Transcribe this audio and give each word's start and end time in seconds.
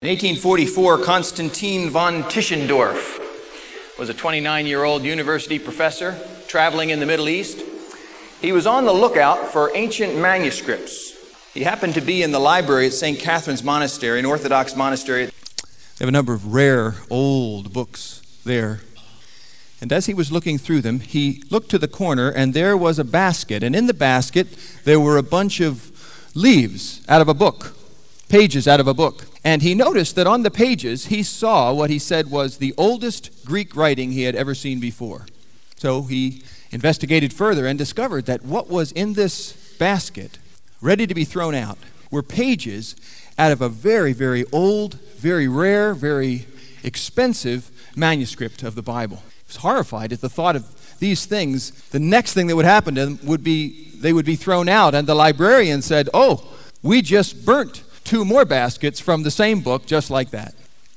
In 0.00 0.10
1844, 0.10 0.98
Konstantin 0.98 1.90
von 1.90 2.22
Tischendorf 2.22 3.18
was 3.98 4.08
a 4.08 4.14
29 4.14 4.64
year 4.64 4.84
old 4.84 5.02
university 5.02 5.58
professor 5.58 6.16
traveling 6.46 6.90
in 6.90 7.00
the 7.00 7.04
Middle 7.04 7.28
East. 7.28 7.60
He 8.40 8.52
was 8.52 8.64
on 8.64 8.84
the 8.84 8.92
lookout 8.92 9.48
for 9.48 9.72
ancient 9.74 10.16
manuscripts. 10.16 11.16
He 11.52 11.64
happened 11.64 11.94
to 11.94 12.00
be 12.00 12.22
in 12.22 12.30
the 12.30 12.38
library 12.38 12.86
at 12.86 12.92
St. 12.92 13.18
Catherine's 13.18 13.64
Monastery, 13.64 14.20
an 14.20 14.24
Orthodox 14.24 14.76
monastery. 14.76 15.24
They 15.26 15.32
have 15.98 16.08
a 16.08 16.12
number 16.12 16.32
of 16.32 16.54
rare, 16.54 16.94
old 17.10 17.72
books 17.72 18.22
there. 18.44 18.82
And 19.80 19.92
as 19.92 20.06
he 20.06 20.14
was 20.14 20.30
looking 20.30 20.58
through 20.58 20.82
them, 20.82 21.00
he 21.00 21.42
looked 21.50 21.72
to 21.72 21.78
the 21.78 21.88
corner, 21.88 22.28
and 22.28 22.54
there 22.54 22.76
was 22.76 23.00
a 23.00 23.04
basket. 23.04 23.64
And 23.64 23.74
in 23.74 23.88
the 23.88 23.94
basket, 23.94 24.46
there 24.84 25.00
were 25.00 25.16
a 25.16 25.24
bunch 25.24 25.58
of 25.58 25.90
leaves 26.36 27.04
out 27.08 27.20
of 27.20 27.26
a 27.26 27.34
book, 27.34 27.74
pages 28.28 28.68
out 28.68 28.78
of 28.78 28.86
a 28.86 28.94
book. 28.94 29.24
And 29.44 29.62
he 29.62 29.74
noticed 29.74 30.16
that 30.16 30.26
on 30.26 30.42
the 30.42 30.50
pages, 30.50 31.06
he 31.06 31.22
saw 31.22 31.72
what 31.72 31.90
he 31.90 31.98
said 31.98 32.30
was 32.30 32.58
the 32.58 32.74
oldest 32.76 33.44
Greek 33.44 33.76
writing 33.76 34.12
he 34.12 34.22
had 34.22 34.34
ever 34.34 34.54
seen 34.54 34.80
before. 34.80 35.26
So 35.76 36.02
he 36.02 36.42
investigated 36.70 37.32
further 37.32 37.66
and 37.66 37.78
discovered 37.78 38.26
that 38.26 38.44
what 38.44 38.68
was 38.68 38.92
in 38.92 39.14
this 39.14 39.76
basket, 39.78 40.38
ready 40.80 41.06
to 41.06 41.14
be 41.14 41.24
thrown 41.24 41.54
out, 41.54 41.78
were 42.10 42.22
pages 42.22 42.96
out 43.38 43.52
of 43.52 43.62
a 43.62 43.68
very, 43.68 44.12
very 44.12 44.44
old, 44.52 44.94
very 45.16 45.46
rare, 45.46 45.94
very 45.94 46.46
expensive 46.82 47.70
manuscript 47.96 48.62
of 48.62 48.74
the 48.74 48.82
Bible. 48.82 49.16
He 49.16 49.48
was 49.48 49.56
horrified 49.56 50.12
at 50.12 50.20
the 50.20 50.28
thought 50.28 50.56
of 50.56 50.98
these 50.98 51.26
things. 51.26 51.70
The 51.90 52.00
next 52.00 52.34
thing 52.34 52.48
that 52.48 52.56
would 52.56 52.64
happen 52.64 52.96
to 52.96 53.06
them 53.06 53.18
would 53.24 53.44
be 53.44 53.84
they 53.98 54.12
would 54.12 54.24
be 54.24 54.36
thrown 54.36 54.68
out. 54.68 54.94
And 54.94 55.06
the 55.06 55.14
librarian 55.14 55.82
said, 55.82 56.08
Oh, 56.14 56.44
we 56.82 57.02
just 57.02 57.44
burnt 57.44 57.82
two 58.08 58.24
more 58.24 58.46
baskets 58.46 58.98
from 58.98 59.22
the 59.22 59.30
same 59.30 59.60
book 59.60 59.84
just 59.84 60.10
like 60.10 60.30
that. 60.30 60.54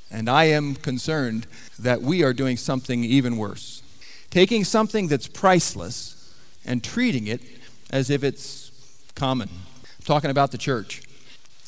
And 0.10 0.30
I 0.30 0.46
am 0.46 0.76
concerned 0.76 1.46
that 1.78 2.02
we 2.02 2.24
are 2.24 2.32
doing 2.32 2.56
something 2.56 3.04
even 3.04 3.36
worse. 3.36 3.84
Taking 4.30 4.64
something 4.64 5.10
that's 5.10 5.28
priceless 5.28 6.34
and 6.66 6.82
treating 6.82 7.28
it 7.28 7.42
as 7.90 8.10
if 8.10 8.24
it's 8.24 8.72
common. 9.14 9.50
I'm 9.50 10.06
talking 10.06 10.30
about 10.30 10.52
the 10.52 10.58
church. 10.58 11.04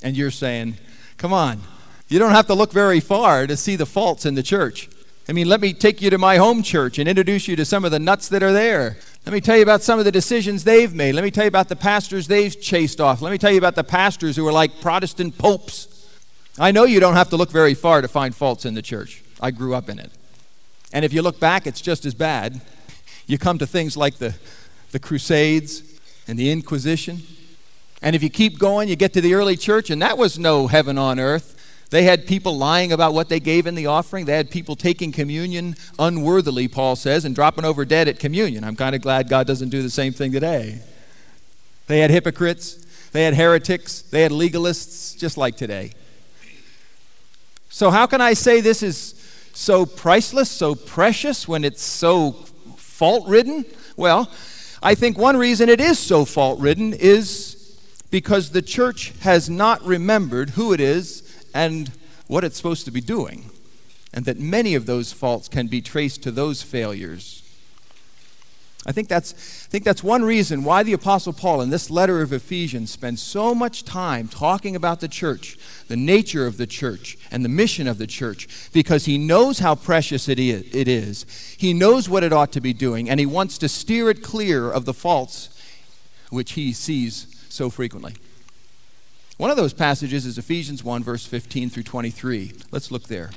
And 0.01 0.15
you're 0.15 0.31
saying, 0.31 0.77
come 1.17 1.33
on, 1.33 1.59
you 2.07 2.19
don't 2.19 2.31
have 2.31 2.47
to 2.47 2.53
look 2.53 2.71
very 2.71 3.01
far 3.01 3.45
to 3.45 3.57
see 3.57 3.75
the 3.75 3.85
faults 3.85 4.25
in 4.25 4.35
the 4.35 4.43
church. 4.43 4.87
I 5.27 5.33
mean, 5.33 5.49
let 5.49 5.59
me 5.59 5.73
take 5.73 6.01
you 6.01 6.09
to 6.09 6.17
my 6.17 6.37
home 6.37 6.63
church 6.63 6.99
and 6.99 7.09
introduce 7.09 7.49
you 7.49 7.57
to 7.57 7.65
some 7.65 7.83
of 7.83 7.91
the 7.91 7.99
nuts 7.99 8.29
that 8.29 8.43
are 8.43 8.53
there. 8.53 8.95
Let 9.25 9.31
me 9.31 9.39
tell 9.39 9.55
you 9.55 9.63
about 9.63 9.81
some 9.81 9.99
of 9.99 10.05
the 10.05 10.11
decisions 10.11 10.65
they've 10.65 10.93
made. 10.93 11.15
Let 11.15 11.23
me 11.23 11.31
tell 11.31 11.45
you 11.45 11.47
about 11.47 11.69
the 11.69 11.77
pastors 11.77 12.27
they've 12.27 12.59
chased 12.59 12.99
off. 12.99 13.21
Let 13.21 13.31
me 13.31 13.37
tell 13.37 13.51
you 13.51 13.57
about 13.57 13.75
the 13.75 13.83
pastors 13.83 14.35
who 14.35 14.45
are 14.45 14.51
like 14.51 14.81
Protestant 14.81 15.37
popes. 15.37 15.87
I 16.59 16.71
know 16.71 16.83
you 16.83 16.99
don't 16.99 17.13
have 17.13 17.29
to 17.29 17.37
look 17.37 17.49
very 17.49 17.73
far 17.73 18.01
to 18.01 18.09
find 18.09 18.35
faults 18.35 18.65
in 18.65 18.73
the 18.73 18.81
church. 18.81 19.23
I 19.39 19.51
grew 19.51 19.73
up 19.75 19.87
in 19.87 19.97
it. 19.97 20.11
And 20.91 21.05
if 21.05 21.13
you 21.13 21.21
look 21.21 21.39
back, 21.39 21.65
it's 21.65 21.79
just 21.79 22.05
as 22.05 22.13
bad. 22.13 22.59
You 23.25 23.37
come 23.37 23.57
to 23.59 23.65
things 23.65 23.95
like 23.95 24.17
the, 24.17 24.35
the 24.91 24.99
Crusades 24.99 25.83
and 26.27 26.37
the 26.37 26.51
Inquisition. 26.51 27.21
And 28.01 28.17
if 28.17 28.23
you 28.23 28.29
keep 28.29 28.59
going, 28.59 28.89
you 28.89 28.97
get 28.97 29.13
to 29.13 29.21
the 29.21 29.33
early 29.35 29.55
church, 29.55 29.89
and 29.89 30.01
that 30.01 30.17
was 30.17 30.37
no 30.37 30.67
heaven 30.67 30.97
on 30.97 31.17
earth. 31.17 31.57
They 31.93 32.05
had 32.05 32.25
people 32.25 32.57
lying 32.57 32.91
about 32.91 33.13
what 33.13 33.29
they 33.29 33.39
gave 33.39 33.67
in 33.67 33.75
the 33.75 33.85
offering. 33.85 34.25
They 34.25 34.35
had 34.35 34.49
people 34.49 34.75
taking 34.75 35.11
communion 35.11 35.75
unworthily, 35.99 36.67
Paul 36.67 36.95
says, 36.95 37.23
and 37.23 37.35
dropping 37.35 37.65
over 37.65 37.85
dead 37.85 38.07
at 38.07 38.17
communion. 38.17 38.63
I'm 38.63 38.75
kind 38.75 38.95
of 38.95 39.01
glad 39.01 39.29
God 39.29 39.45
doesn't 39.45 39.69
do 39.69 39.83
the 39.83 39.91
same 39.91 40.11
thing 40.11 40.31
today. 40.31 40.81
They 41.85 41.99
had 41.99 42.09
hypocrites, 42.09 42.83
they 43.11 43.25
had 43.25 43.35
heretics, 43.35 44.01
they 44.01 44.23
had 44.23 44.31
legalists, 44.31 45.15
just 45.15 45.37
like 45.37 45.55
today. 45.55 45.91
So, 47.69 47.91
how 47.91 48.07
can 48.07 48.21
I 48.21 48.33
say 48.33 48.59
this 48.59 48.81
is 48.81 49.13
so 49.53 49.85
priceless, 49.85 50.49
so 50.49 50.73
precious, 50.73 51.47
when 51.47 51.63
it's 51.63 51.83
so 51.83 52.31
fault 52.75 53.27
ridden? 53.27 53.65
Well, 53.97 54.31
I 54.81 54.95
think 54.95 55.19
one 55.19 55.37
reason 55.37 55.69
it 55.69 55.79
is 55.79 55.99
so 55.99 56.25
fault 56.25 56.59
ridden 56.59 56.95
is 56.95 57.77
because 58.09 58.49
the 58.49 58.63
church 58.63 59.13
has 59.19 59.47
not 59.47 59.79
remembered 59.83 60.49
who 60.49 60.73
it 60.73 60.79
is 60.79 61.22
and 61.53 61.91
what 62.27 62.43
it's 62.43 62.57
supposed 62.57 62.85
to 62.85 62.91
be 62.91 63.01
doing, 63.01 63.49
and 64.13 64.25
that 64.25 64.39
many 64.39 64.75
of 64.75 64.85
those 64.85 65.11
faults 65.11 65.47
can 65.47 65.67
be 65.67 65.81
traced 65.81 66.23
to 66.23 66.31
those 66.31 66.61
failures. 66.61 67.39
I 68.85 68.91
think 68.91 69.07
that's, 69.07 69.33
I 69.33 69.69
think 69.69 69.85
that's 69.85 70.03
one 70.03 70.23
reason 70.23 70.65
why 70.65 70.83
the 70.83 70.91
Apostle 70.91 71.31
Paul 71.31 71.61
in 71.61 71.69
this 71.69 71.89
letter 71.89 72.21
of 72.21 72.33
Ephesians 72.33 72.91
spends 72.91 73.21
so 73.21 73.55
much 73.55 73.85
time 73.85 74.27
talking 74.27 74.75
about 74.75 74.99
the 74.99 75.07
church, 75.07 75.57
the 75.87 75.95
nature 75.95 76.45
of 76.45 76.57
the 76.57 76.67
church, 76.67 77.17
and 77.31 77.45
the 77.45 77.49
mission 77.49 77.87
of 77.87 77.97
the 77.97 78.07
church, 78.07 78.69
because 78.73 79.05
he 79.05 79.17
knows 79.17 79.59
how 79.59 79.75
precious 79.75 80.27
it 80.27 80.37
is. 80.37 81.55
He 81.57 81.71
knows 81.71 82.09
what 82.09 82.23
it 82.23 82.33
ought 82.33 82.51
to 82.51 82.61
be 82.61 82.73
doing, 82.73 83.09
and 83.09 83.21
he 83.21 83.25
wants 83.25 83.57
to 83.59 83.69
steer 83.69 84.09
it 84.09 84.21
clear 84.21 84.69
of 84.69 84.83
the 84.83 84.93
faults 84.93 85.49
which 86.29 86.53
he 86.53 86.73
sees 86.73 87.27
so 87.47 87.69
frequently. 87.69 88.15
One 89.43 89.51
of 89.51 89.57
those 89.57 89.73
passages 89.73 90.25
is 90.25 90.37
Ephesians 90.37 90.85
1, 90.85 91.03
verse 91.03 91.25
15 91.25 91.69
through 91.69 91.83
23. 91.83 92.53
Let's 92.71 92.91
look 92.91 93.09
there. 93.09 93.31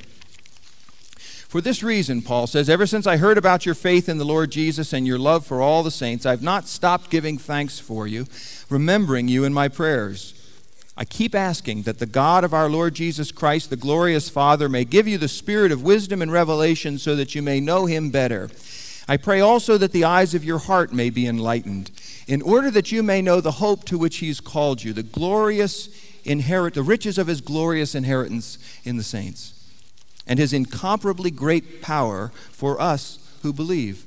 For 1.49 1.59
this 1.59 1.83
reason, 1.83 2.21
Paul 2.21 2.47
says, 2.47 2.69
ever 2.69 2.87
since 2.87 3.05
I 3.05 3.17
heard 3.17 3.37
about 3.37 3.65
your 3.65 3.75
faith 3.75 4.07
in 4.07 4.17
the 4.17 4.23
Lord 4.23 4.49
Jesus 4.49 4.93
and 4.93 5.05
your 5.05 5.19
love 5.19 5.45
for 5.45 5.61
all 5.61 5.83
the 5.83 5.91
saints, 5.91 6.25
I've 6.25 6.41
not 6.41 6.65
stopped 6.65 7.09
giving 7.09 7.37
thanks 7.37 7.77
for 7.79 8.07
you, 8.07 8.25
remembering 8.69 9.27
you 9.27 9.43
in 9.43 9.53
my 9.53 9.67
prayers. 9.67 10.33
I 10.95 11.03
keep 11.03 11.35
asking 11.35 11.81
that 11.81 11.99
the 11.99 12.05
God 12.05 12.45
of 12.45 12.53
our 12.53 12.69
Lord 12.69 12.93
Jesus 12.93 13.33
Christ, 13.33 13.69
the 13.69 13.75
glorious 13.75 14.29
Father, 14.29 14.69
may 14.69 14.85
give 14.85 15.09
you 15.09 15.17
the 15.17 15.27
spirit 15.27 15.73
of 15.73 15.83
wisdom 15.83 16.21
and 16.21 16.31
revelation 16.31 16.99
so 16.99 17.17
that 17.17 17.35
you 17.35 17.41
may 17.41 17.59
know 17.59 17.85
him 17.85 18.11
better. 18.11 18.49
I 19.09 19.17
pray 19.17 19.41
also 19.41 19.77
that 19.77 19.91
the 19.91 20.05
eyes 20.05 20.33
of 20.33 20.45
your 20.45 20.59
heart 20.59 20.93
may 20.93 21.09
be 21.09 21.27
enlightened 21.27 21.91
in 22.27 22.41
order 22.41 22.69
that 22.69 22.91
you 22.91 23.01
may 23.01 23.21
know 23.21 23.39
the 23.39 23.51
hope 23.51 23.85
to 23.85 23.97
which 23.97 24.17
he's 24.17 24.41
called 24.41 24.83
you, 24.83 24.93
the 24.93 25.03
glorious 25.03 25.89
inherit 26.25 26.73
the 26.73 26.83
riches 26.83 27.17
of 27.17 27.27
his 27.27 27.39
glorious 27.39 27.95
inheritance 27.95 28.57
in 28.83 28.97
the 28.97 29.03
saints, 29.03 29.53
and 30.27 30.37
his 30.37 30.51
incomparably 30.51 31.31
great 31.31 31.81
power 31.81 32.31
for 32.51 32.79
us 32.81 33.19
who 33.43 33.53
believe. 33.53 34.05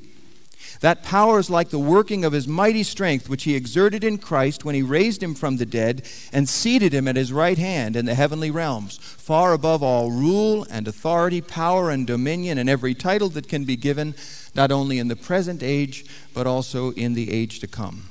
That 0.81 1.03
power 1.03 1.39
is 1.39 1.51
like 1.51 1.71
the 1.71 1.79
working 1.79 2.25
of 2.25 2.33
his 2.33 2.47
mighty 2.47 2.83
strength, 2.83 3.29
which 3.29 3.45
he 3.45 3.57
exerted 3.57 4.05
in 4.05 4.19
Christ 4.19 4.65
when 4.65 4.75
he 4.75 4.83
raised 4.83 5.23
him 5.23 5.35
from 5.35 5.57
the 5.57 5.67
dead 5.67 6.03
and 6.33 6.49
seated 6.49 6.93
him 6.93 7.09
at 7.09 7.17
his 7.17 7.33
right 7.33 7.59
hand 7.59 7.97
in 7.97 8.05
the 8.05 8.15
heavenly 8.15 8.51
realms, 8.51 8.99
far 8.99 9.53
above 9.53 9.83
all 9.83 10.11
rule 10.11 10.67
and 10.71 10.87
authority, 10.87 11.41
power 11.41 11.91
and 11.91 12.07
dominion, 12.07 12.57
and 12.59 12.69
every 12.69 12.95
title 12.95 13.31
that 13.31 13.49
can 13.49 13.65
be 13.65 13.77
given, 13.77 14.15
not 14.55 14.71
only 14.71 14.99
in 14.99 15.09
the 15.09 15.17
present 15.17 15.63
age, 15.63 16.05
but 16.35 16.47
also 16.47 16.93
in 16.93 17.15
the 17.15 17.33
age 17.33 17.61
to 17.61 17.67
come. 17.67 18.10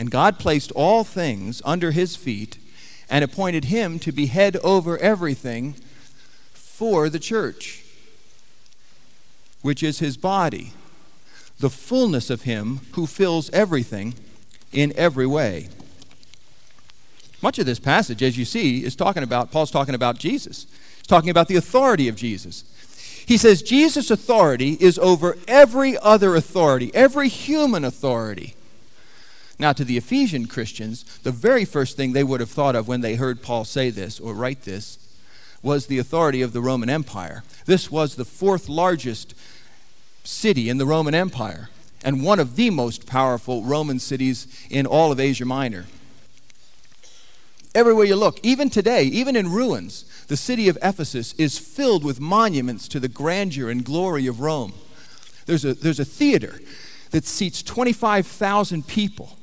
And 0.00 0.10
God 0.10 0.38
placed 0.38 0.72
all 0.72 1.04
things 1.04 1.60
under 1.62 1.90
his 1.90 2.16
feet 2.16 2.56
and 3.10 3.22
appointed 3.22 3.66
him 3.66 3.98
to 3.98 4.12
be 4.12 4.26
head 4.28 4.56
over 4.64 4.96
everything 4.96 5.74
for 6.54 7.10
the 7.10 7.18
church, 7.18 7.84
which 9.60 9.82
is 9.82 9.98
his 9.98 10.16
body, 10.16 10.72
the 11.58 11.68
fullness 11.68 12.30
of 12.30 12.44
him 12.44 12.80
who 12.92 13.06
fills 13.06 13.50
everything 13.50 14.14
in 14.72 14.94
every 14.96 15.26
way. 15.26 15.68
Much 17.42 17.58
of 17.58 17.66
this 17.66 17.78
passage, 17.78 18.22
as 18.22 18.38
you 18.38 18.46
see, 18.46 18.82
is 18.82 18.96
talking 18.96 19.22
about, 19.22 19.52
Paul's 19.52 19.70
talking 19.70 19.94
about 19.94 20.18
Jesus. 20.18 20.66
He's 20.96 21.06
talking 21.08 21.28
about 21.28 21.48
the 21.48 21.56
authority 21.56 22.08
of 22.08 22.16
Jesus. 22.16 22.64
He 23.26 23.36
says 23.36 23.60
Jesus' 23.60 24.10
authority 24.10 24.78
is 24.80 24.98
over 24.98 25.36
every 25.46 25.98
other 25.98 26.36
authority, 26.36 26.90
every 26.94 27.28
human 27.28 27.84
authority. 27.84 28.54
Now, 29.60 29.74
to 29.74 29.84
the 29.84 29.98
Ephesian 29.98 30.46
Christians, 30.46 31.04
the 31.18 31.30
very 31.30 31.66
first 31.66 31.94
thing 31.94 32.14
they 32.14 32.24
would 32.24 32.40
have 32.40 32.48
thought 32.48 32.74
of 32.74 32.88
when 32.88 33.02
they 33.02 33.16
heard 33.16 33.42
Paul 33.42 33.66
say 33.66 33.90
this 33.90 34.18
or 34.18 34.32
write 34.32 34.62
this 34.62 34.98
was 35.62 35.86
the 35.86 35.98
authority 35.98 36.40
of 36.40 36.54
the 36.54 36.62
Roman 36.62 36.88
Empire. 36.88 37.44
This 37.66 37.90
was 37.90 38.14
the 38.14 38.24
fourth 38.24 38.70
largest 38.70 39.34
city 40.24 40.70
in 40.70 40.78
the 40.78 40.86
Roman 40.86 41.14
Empire 41.14 41.68
and 42.02 42.24
one 42.24 42.40
of 42.40 42.56
the 42.56 42.70
most 42.70 43.06
powerful 43.06 43.62
Roman 43.62 43.98
cities 43.98 44.48
in 44.70 44.86
all 44.86 45.12
of 45.12 45.20
Asia 45.20 45.44
Minor. 45.44 45.84
Everywhere 47.74 48.06
you 48.06 48.16
look, 48.16 48.40
even 48.42 48.70
today, 48.70 49.02
even 49.02 49.36
in 49.36 49.52
ruins, 49.52 50.24
the 50.28 50.38
city 50.38 50.70
of 50.70 50.78
Ephesus 50.80 51.34
is 51.34 51.58
filled 51.58 52.02
with 52.02 52.18
monuments 52.18 52.88
to 52.88 52.98
the 52.98 53.08
grandeur 53.08 53.68
and 53.68 53.84
glory 53.84 54.26
of 54.26 54.40
Rome. 54.40 54.72
There's 55.44 55.66
a, 55.66 55.74
there's 55.74 56.00
a 56.00 56.04
theater 56.06 56.60
that 57.10 57.26
seats 57.26 57.62
25,000 57.62 58.86
people 58.86 59.36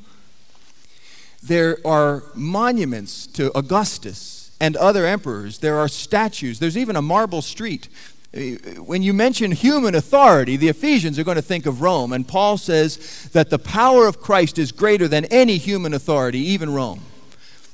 there 1.47 1.77
are 1.85 2.23
monuments 2.35 3.25
to 3.27 3.57
Augustus 3.57 4.51
and 4.59 4.75
other 4.75 5.05
emperors. 5.05 5.59
There 5.59 5.77
are 5.77 5.87
statues. 5.87 6.59
There's 6.59 6.77
even 6.77 6.95
a 6.95 7.01
marble 7.01 7.41
street. 7.41 7.89
Uh, 8.35 8.39
when 8.83 9.01
you 9.01 9.13
mention 9.13 9.51
human 9.51 9.95
authority, 9.95 10.57
the 10.57 10.67
Ephesians 10.67 11.17
are 11.17 11.23
going 11.23 11.35
to 11.35 11.41
think 11.41 11.65
of 11.65 11.81
Rome. 11.81 12.11
And 12.13 12.27
Paul 12.27 12.57
says 12.57 13.29
that 13.33 13.49
the 13.49 13.59
power 13.59 14.07
of 14.07 14.19
Christ 14.19 14.57
is 14.57 14.71
greater 14.71 15.07
than 15.07 15.25
any 15.25 15.57
human 15.57 15.93
authority, 15.93 16.39
even 16.39 16.73
Rome. 16.73 17.01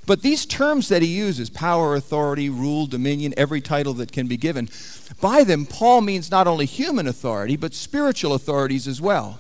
But 0.06 0.22
these 0.22 0.46
terms 0.46 0.90
that 0.90 1.02
he 1.02 1.08
uses 1.08 1.50
power, 1.50 1.96
authority, 1.96 2.50
rule, 2.50 2.88
dominion, 2.88 3.34
every 3.38 3.62
title 3.62 3.94
that 3.96 4.12
can 4.12 4.28
be 4.28 4.38
given 4.38 4.70
by 5.22 5.44
them, 5.46 5.66
Paul 5.66 6.02
means 6.02 6.30
not 6.30 6.46
only 6.46 6.66
human 6.66 7.08
authority, 7.08 7.56
but 7.56 7.74
spiritual 7.74 8.34
authorities 8.34 8.88
as 8.88 9.00
well. 9.00 9.40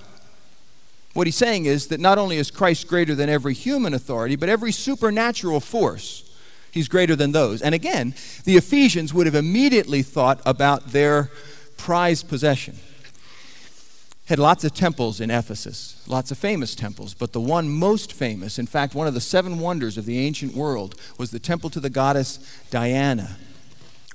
What 1.13 1.27
he's 1.27 1.35
saying 1.35 1.65
is 1.65 1.87
that 1.87 1.99
not 1.99 2.17
only 2.17 2.37
is 2.37 2.49
Christ 2.49 2.87
greater 2.87 3.13
than 3.13 3.29
every 3.29 3.53
human 3.53 3.93
authority, 3.93 4.35
but 4.35 4.49
every 4.49 4.71
supernatural 4.71 5.59
force, 5.59 6.29
he's 6.71 6.87
greater 6.87 7.15
than 7.15 7.31
those. 7.31 7.61
And 7.61 7.75
again, 7.75 8.15
the 8.45 8.57
Ephesians 8.57 9.13
would 9.13 9.27
have 9.27 9.35
immediately 9.35 10.01
thought 10.01 10.41
about 10.45 10.87
their 10.87 11.29
prized 11.77 12.27
possession. 12.27 12.77
Had 14.25 14.39
lots 14.39 14.63
of 14.63 14.73
temples 14.73 15.19
in 15.19 15.29
Ephesus, 15.29 16.01
lots 16.07 16.31
of 16.31 16.37
famous 16.37 16.75
temples, 16.75 17.13
but 17.13 17.33
the 17.33 17.41
one 17.41 17.69
most 17.69 18.13
famous, 18.13 18.57
in 18.57 18.65
fact, 18.65 18.95
one 18.95 19.05
of 19.05 19.13
the 19.13 19.21
seven 19.21 19.59
wonders 19.59 19.97
of 19.97 20.05
the 20.05 20.17
ancient 20.17 20.55
world, 20.55 20.95
was 21.17 21.29
the 21.29 21.39
temple 21.39 21.69
to 21.69 21.79
the 21.79 21.89
goddess 21.89 22.39
Diana. 22.71 23.35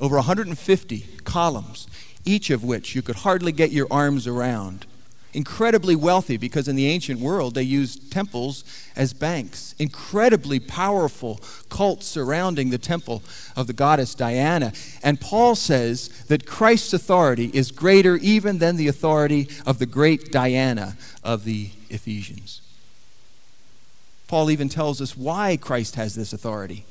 Over 0.00 0.16
150 0.16 1.06
columns, 1.24 1.86
each 2.24 2.50
of 2.50 2.64
which 2.64 2.94
you 2.94 3.02
could 3.02 3.16
hardly 3.16 3.52
get 3.52 3.70
your 3.70 3.86
arms 3.90 4.26
around 4.26 4.86
incredibly 5.34 5.94
wealthy 5.94 6.36
because 6.36 6.68
in 6.68 6.76
the 6.76 6.86
ancient 6.86 7.20
world 7.20 7.54
they 7.54 7.62
used 7.62 8.10
temples 8.10 8.64
as 8.96 9.12
banks. 9.12 9.74
Incredibly 9.78 10.58
powerful 10.58 11.40
cult 11.68 12.02
surrounding 12.02 12.70
the 12.70 12.78
temple 12.78 13.22
of 13.56 13.66
the 13.66 13.72
goddess 13.72 14.14
Diana. 14.14 14.72
And 15.02 15.20
Paul 15.20 15.54
says 15.54 16.08
that 16.24 16.46
Christ's 16.46 16.92
authority 16.92 17.50
is 17.52 17.70
greater 17.70 18.16
even 18.16 18.58
than 18.58 18.76
the 18.76 18.88
authority 18.88 19.48
of 19.66 19.78
the 19.78 19.86
great 19.86 20.32
Diana 20.32 20.96
of 21.22 21.44
the 21.44 21.70
Ephesians. 21.90 22.60
Paul 24.26 24.50
even 24.50 24.68
tells 24.68 25.00
us 25.00 25.16
why 25.16 25.56
Christ 25.56 25.94
has 25.96 26.14
this 26.14 26.32
authority. 26.32 26.84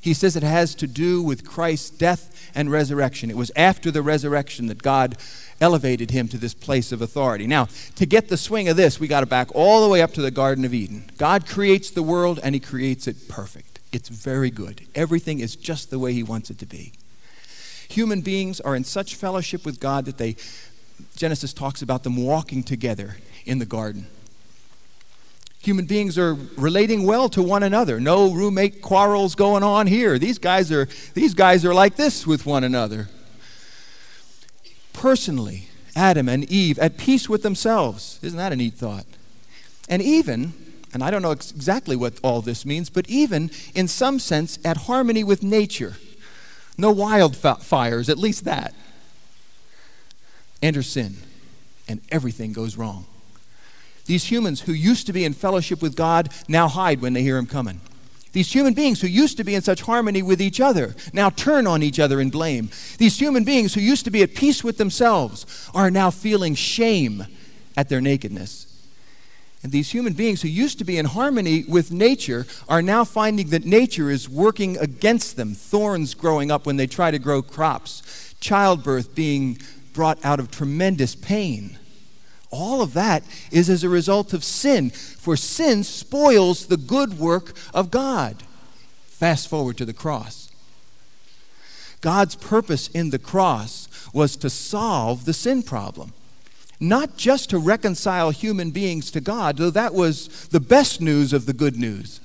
He 0.00 0.14
says 0.14 0.34
it 0.34 0.42
has 0.42 0.74
to 0.76 0.86
do 0.86 1.22
with 1.22 1.46
Christ's 1.46 1.90
death 1.90 2.50
and 2.54 2.70
resurrection. 2.70 3.30
It 3.30 3.36
was 3.36 3.52
after 3.54 3.90
the 3.90 4.02
resurrection 4.02 4.66
that 4.66 4.82
God 4.82 5.16
elevated 5.60 6.10
him 6.10 6.26
to 6.28 6.38
this 6.38 6.54
place 6.54 6.90
of 6.90 7.02
authority. 7.02 7.46
Now, 7.46 7.68
to 7.96 8.06
get 8.06 8.28
the 8.28 8.38
swing 8.38 8.68
of 8.68 8.76
this, 8.76 8.98
we 8.98 9.08
got 9.08 9.20
to 9.20 9.26
back 9.26 9.54
all 9.54 9.82
the 9.82 9.90
way 9.90 10.00
up 10.00 10.14
to 10.14 10.22
the 10.22 10.30
Garden 10.30 10.64
of 10.64 10.72
Eden. 10.72 11.10
God 11.18 11.46
creates 11.46 11.90
the 11.90 12.02
world 12.02 12.40
and 12.42 12.54
he 12.54 12.60
creates 12.60 13.06
it 13.06 13.28
perfect. 13.28 13.78
It's 13.92 14.08
very 14.08 14.50
good. 14.50 14.86
Everything 14.94 15.40
is 15.40 15.54
just 15.54 15.90
the 15.90 15.98
way 15.98 16.12
he 16.12 16.22
wants 16.22 16.50
it 16.50 16.58
to 16.60 16.66
be. 16.66 16.92
Human 17.88 18.20
beings 18.20 18.60
are 18.60 18.76
in 18.76 18.84
such 18.84 19.16
fellowship 19.16 19.66
with 19.66 19.80
God 19.80 20.04
that 20.06 20.16
they 20.16 20.36
Genesis 21.16 21.52
talks 21.52 21.82
about 21.82 22.02
them 22.02 22.16
walking 22.16 22.62
together 22.62 23.16
in 23.46 23.58
the 23.58 23.66
garden. 23.66 24.06
Human 25.60 25.84
beings 25.84 26.16
are 26.18 26.34
relating 26.56 27.04
well 27.04 27.28
to 27.30 27.42
one 27.42 27.62
another. 27.62 28.00
No 28.00 28.32
roommate 28.32 28.80
quarrels 28.80 29.34
going 29.34 29.62
on 29.62 29.86
here. 29.86 30.18
These 30.18 30.38
guys 30.38 30.72
are 30.72 30.88
these 31.14 31.34
guys 31.34 31.64
are 31.64 31.74
like 31.74 31.96
this 31.96 32.26
with 32.26 32.46
one 32.46 32.64
another 32.64 33.08
personally, 35.00 35.66
Adam 35.96 36.28
and 36.28 36.44
Eve 36.44 36.78
at 36.78 36.98
peace 36.98 37.26
with 37.26 37.42
themselves. 37.42 38.20
Isn't 38.22 38.36
that 38.36 38.52
a 38.52 38.56
neat 38.56 38.74
thought? 38.74 39.06
And 39.88 40.02
even, 40.02 40.52
and 40.92 41.02
I 41.02 41.10
don't 41.10 41.22
know 41.22 41.30
ex- 41.30 41.50
exactly 41.50 41.96
what 41.96 42.20
all 42.22 42.42
this 42.42 42.66
means, 42.66 42.90
but 42.90 43.08
even 43.08 43.50
in 43.74 43.88
some 43.88 44.18
sense 44.18 44.58
at 44.62 44.76
harmony 44.76 45.24
with 45.24 45.42
nature. 45.42 45.96
No 46.76 46.94
wildfires, 46.94 48.10
at 48.10 48.18
least 48.18 48.44
that. 48.44 48.74
Enter 50.62 50.82
sin, 50.82 51.16
and 51.88 52.02
everything 52.10 52.52
goes 52.52 52.76
wrong. 52.76 53.06
These 54.10 54.28
humans 54.28 54.62
who 54.62 54.72
used 54.72 55.06
to 55.06 55.12
be 55.12 55.24
in 55.24 55.34
fellowship 55.34 55.80
with 55.80 55.94
God 55.94 56.30
now 56.48 56.66
hide 56.66 57.00
when 57.00 57.12
they 57.12 57.22
hear 57.22 57.38
Him 57.38 57.46
coming. 57.46 57.80
These 58.32 58.52
human 58.52 58.74
beings 58.74 59.00
who 59.00 59.06
used 59.06 59.36
to 59.36 59.44
be 59.44 59.54
in 59.54 59.62
such 59.62 59.82
harmony 59.82 60.20
with 60.20 60.42
each 60.42 60.60
other 60.60 60.96
now 61.12 61.30
turn 61.30 61.64
on 61.68 61.80
each 61.80 62.00
other 62.00 62.20
in 62.20 62.28
blame. 62.28 62.70
These 62.98 63.20
human 63.20 63.44
beings 63.44 63.72
who 63.72 63.80
used 63.80 64.04
to 64.06 64.10
be 64.10 64.24
at 64.24 64.34
peace 64.34 64.64
with 64.64 64.78
themselves 64.78 65.70
are 65.76 65.92
now 65.92 66.10
feeling 66.10 66.56
shame 66.56 67.24
at 67.76 67.88
their 67.88 68.00
nakedness. 68.00 68.66
And 69.62 69.70
these 69.70 69.92
human 69.92 70.14
beings 70.14 70.42
who 70.42 70.48
used 70.48 70.78
to 70.78 70.84
be 70.84 70.98
in 70.98 71.06
harmony 71.06 71.62
with 71.68 71.92
nature 71.92 72.48
are 72.68 72.82
now 72.82 73.04
finding 73.04 73.50
that 73.50 73.64
nature 73.64 74.10
is 74.10 74.28
working 74.28 74.76
against 74.78 75.36
them. 75.36 75.54
Thorns 75.54 76.14
growing 76.14 76.50
up 76.50 76.66
when 76.66 76.78
they 76.78 76.88
try 76.88 77.12
to 77.12 77.20
grow 77.20 77.42
crops, 77.42 78.34
childbirth 78.40 79.14
being 79.14 79.58
brought 79.92 80.18
out 80.24 80.40
of 80.40 80.50
tremendous 80.50 81.14
pain. 81.14 81.76
All 82.50 82.82
of 82.82 82.94
that 82.94 83.22
is 83.50 83.70
as 83.70 83.84
a 83.84 83.88
result 83.88 84.32
of 84.32 84.42
sin, 84.42 84.90
for 84.90 85.36
sin 85.36 85.84
spoils 85.84 86.66
the 86.66 86.76
good 86.76 87.18
work 87.18 87.56
of 87.72 87.90
God. 87.90 88.42
Fast 89.06 89.48
forward 89.48 89.76
to 89.76 89.84
the 89.84 89.92
cross. 89.92 90.50
God's 92.00 92.34
purpose 92.34 92.88
in 92.88 93.10
the 93.10 93.18
cross 93.18 93.88
was 94.12 94.36
to 94.36 94.50
solve 94.50 95.26
the 95.26 95.32
sin 95.32 95.62
problem. 95.62 96.12
Not 96.80 97.16
just 97.16 97.50
to 97.50 97.58
reconcile 97.58 98.30
human 98.30 98.70
beings 98.70 99.10
to 99.10 99.20
God, 99.20 99.58
though 99.58 99.70
that 99.70 99.94
was 99.94 100.48
the 100.48 100.60
best 100.60 101.00
news 101.00 101.32
of 101.34 101.44
the 101.44 101.52
good 101.52 101.76
news, 101.76 102.20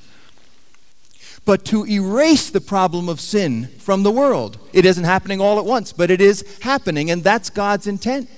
but 1.44 1.66
to 1.66 1.86
erase 1.86 2.50
the 2.50 2.62
problem 2.62 3.10
of 3.10 3.20
sin 3.20 3.68
from 3.78 4.04
the 4.04 4.12
world. 4.12 4.58
It 4.72 4.86
isn't 4.86 5.04
happening 5.04 5.42
all 5.42 5.60
at 5.60 5.66
once, 5.66 5.92
but 5.92 6.10
it 6.10 6.22
is 6.22 6.60
happening, 6.62 7.12
and 7.12 7.24
that's 7.24 7.50
God's 7.50 7.86
intent. 7.86 8.30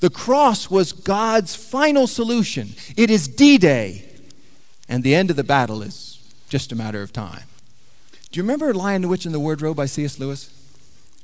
The 0.00 0.10
cross 0.10 0.70
was 0.70 0.92
God's 0.92 1.56
final 1.56 2.06
solution. 2.06 2.74
It 2.96 3.10
is 3.10 3.26
D 3.26 3.58
Day, 3.58 4.04
and 4.88 5.02
the 5.02 5.14
end 5.14 5.30
of 5.30 5.36
the 5.36 5.44
battle 5.44 5.82
is 5.82 6.20
just 6.48 6.72
a 6.72 6.76
matter 6.76 7.02
of 7.02 7.12
time. 7.12 7.44
Do 8.30 8.38
you 8.38 8.42
remember 8.42 8.72
Lion, 8.74 9.02
the 9.02 9.08
Witch, 9.08 9.24
and 9.24 9.34
the 9.34 9.40
Wardrobe 9.40 9.76
by 9.76 9.86
C.S. 9.86 10.18
Lewis? 10.18 10.50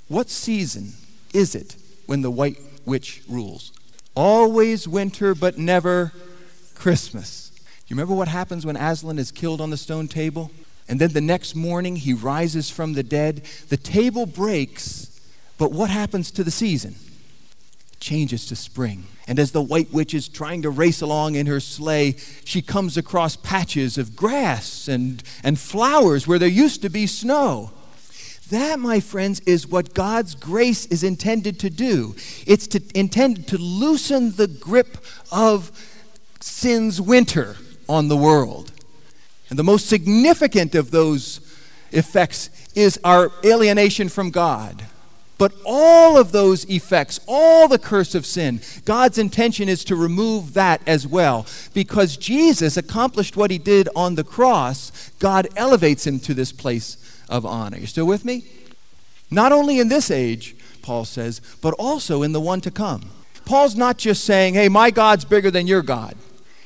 What 0.08 0.30
season 0.30 0.94
is 1.32 1.54
it 1.54 1.76
when 2.06 2.22
the 2.22 2.30
White 2.30 2.58
Witch 2.84 3.22
rules? 3.28 3.72
Always 4.14 4.88
winter, 4.88 5.34
but 5.34 5.58
never 5.58 6.12
Christmas. 6.74 7.52
You 7.86 7.96
remember 7.96 8.14
what 8.14 8.28
happens 8.28 8.64
when 8.64 8.76
Aslan 8.76 9.18
is 9.18 9.30
killed 9.30 9.60
on 9.60 9.70
the 9.70 9.76
stone 9.76 10.08
table? 10.08 10.50
And 10.88 11.00
then 11.00 11.12
the 11.12 11.20
next 11.20 11.54
morning 11.54 11.96
he 11.96 12.12
rises 12.12 12.70
from 12.70 12.94
the 12.94 13.02
dead. 13.02 13.42
The 13.68 13.76
table 13.76 14.26
breaks, 14.26 15.20
but 15.58 15.72
what 15.72 15.90
happens 15.90 16.30
to 16.32 16.44
the 16.44 16.50
season? 16.50 16.94
Changes 18.04 18.44
to 18.46 18.54
spring. 18.54 19.06
And 19.26 19.38
as 19.38 19.52
the 19.52 19.62
white 19.62 19.90
witch 19.90 20.12
is 20.12 20.28
trying 20.28 20.60
to 20.62 20.70
race 20.70 21.00
along 21.00 21.36
in 21.36 21.46
her 21.46 21.58
sleigh, 21.58 22.16
she 22.44 22.60
comes 22.60 22.98
across 22.98 23.34
patches 23.34 23.96
of 23.96 24.14
grass 24.14 24.86
and, 24.86 25.22
and 25.42 25.58
flowers 25.58 26.26
where 26.26 26.38
there 26.38 26.48
used 26.48 26.82
to 26.82 26.90
be 26.90 27.06
snow. 27.06 27.70
That, 28.50 28.78
my 28.78 29.00
friends, 29.00 29.40
is 29.40 29.66
what 29.66 29.94
God's 29.94 30.34
grace 30.34 30.84
is 30.86 31.02
intended 31.02 31.58
to 31.60 31.70
do. 31.70 32.14
It's 32.46 32.66
to, 32.68 32.82
intended 32.94 33.48
to 33.48 33.58
loosen 33.58 34.32
the 34.32 34.48
grip 34.48 34.98
of 35.32 35.72
sin's 36.40 37.00
winter 37.00 37.56
on 37.88 38.08
the 38.08 38.18
world. 38.18 38.70
And 39.48 39.58
the 39.58 39.64
most 39.64 39.88
significant 39.88 40.74
of 40.74 40.90
those 40.90 41.40
effects 41.90 42.50
is 42.74 43.00
our 43.02 43.32
alienation 43.42 44.10
from 44.10 44.30
God. 44.30 44.84
But 45.36 45.52
all 45.64 46.16
of 46.16 46.30
those 46.30 46.64
effects, 46.70 47.18
all 47.26 47.66
the 47.66 47.78
curse 47.78 48.14
of 48.14 48.24
sin, 48.24 48.60
God's 48.84 49.18
intention 49.18 49.68
is 49.68 49.84
to 49.84 49.96
remove 49.96 50.54
that 50.54 50.80
as 50.86 51.06
well. 51.06 51.46
Because 51.72 52.16
Jesus 52.16 52.76
accomplished 52.76 53.36
what 53.36 53.50
he 53.50 53.58
did 53.58 53.88
on 53.96 54.14
the 54.14 54.24
cross, 54.24 55.10
God 55.18 55.48
elevates 55.56 56.06
him 56.06 56.20
to 56.20 56.34
this 56.34 56.52
place 56.52 56.96
of 57.28 57.44
honor. 57.44 57.78
You 57.78 57.86
still 57.86 58.06
with 58.06 58.24
me? 58.24 58.44
Not 59.30 59.50
only 59.50 59.80
in 59.80 59.88
this 59.88 60.10
age, 60.10 60.54
Paul 60.82 61.04
says, 61.04 61.40
but 61.60 61.74
also 61.74 62.22
in 62.22 62.32
the 62.32 62.40
one 62.40 62.60
to 62.60 62.70
come. 62.70 63.10
Paul's 63.44 63.74
not 63.74 63.98
just 63.98 64.24
saying, 64.24 64.54
hey, 64.54 64.68
my 64.68 64.90
God's 64.90 65.24
bigger 65.24 65.50
than 65.50 65.66
your 65.66 65.82
God. 65.82 66.14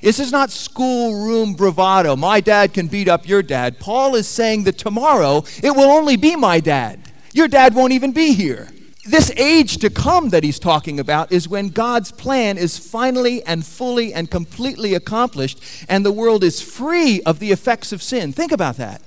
This 0.02 0.20
is 0.20 0.30
not 0.30 0.50
schoolroom 0.50 1.54
bravado. 1.54 2.14
My 2.14 2.40
dad 2.40 2.72
can 2.72 2.86
beat 2.86 3.08
up 3.08 3.26
your 3.26 3.42
dad. 3.42 3.80
Paul 3.80 4.14
is 4.14 4.28
saying 4.28 4.64
that 4.64 4.78
tomorrow 4.78 5.44
it 5.62 5.74
will 5.74 5.90
only 5.90 6.16
be 6.16 6.36
my 6.36 6.60
dad. 6.60 7.07
Your 7.38 7.46
dad 7.46 7.76
won't 7.76 7.92
even 7.92 8.10
be 8.10 8.32
here. 8.32 8.66
This 9.06 9.30
age 9.36 9.76
to 9.78 9.90
come 9.90 10.30
that 10.30 10.42
he's 10.42 10.58
talking 10.58 10.98
about 10.98 11.30
is 11.30 11.48
when 11.48 11.68
God's 11.68 12.10
plan 12.10 12.58
is 12.58 12.76
finally 12.76 13.44
and 13.44 13.64
fully 13.64 14.12
and 14.12 14.28
completely 14.28 14.94
accomplished 14.94 15.62
and 15.88 16.04
the 16.04 16.10
world 16.10 16.42
is 16.42 16.60
free 16.60 17.22
of 17.22 17.38
the 17.38 17.52
effects 17.52 17.92
of 17.92 18.02
sin. 18.02 18.32
Think 18.32 18.50
about 18.50 18.78
that. 18.78 19.02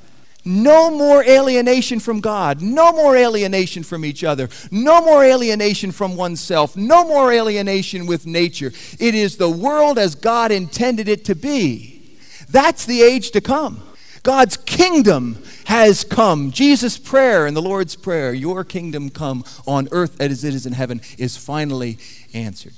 No 0.46 0.90
more 0.90 1.22
alienation 1.26 2.00
from 2.00 2.22
God. 2.22 2.62
No 2.62 2.94
more 2.94 3.18
alienation 3.18 3.84
from 3.84 4.06
each 4.06 4.24
other. 4.24 4.48
No 4.72 5.02
more 5.02 5.26
alienation 5.26 5.92
from 5.92 6.16
oneself. 6.16 6.78
No 6.78 7.04
more 7.06 7.34
alienation 7.34 8.08
with 8.08 8.26
nature. 8.26 8.72
It 8.98 9.14
is 9.14 9.36
the 9.36 9.50
world 9.50 10.00
as 10.00 10.16
God 10.16 10.54
intended 10.54 11.10
it 11.10 11.26
to 11.26 11.36
be. 11.36 12.18
That's 12.50 12.86
the 12.86 13.02
age 13.02 13.32
to 13.32 13.42
come. 13.42 13.84
God's 14.24 14.56
kingdom 14.58 15.42
has 15.66 16.04
come. 16.04 16.52
Jesus' 16.52 16.98
prayer 16.98 17.48
and 17.48 17.58
the 17.58 17.62
Lord's 17.62 17.96
prayer, 17.96 18.34
Your 18.34 18.64
kingdom 18.64 19.10
come 19.10 19.44
on 19.66 19.88
earth 19.92 20.22
as 20.22 20.44
it 20.44 20.54
is 20.54 20.66
in 20.66 20.74
heaven, 20.74 21.02
is 21.18 21.38
finally 21.38 21.98
answered. 22.34 22.74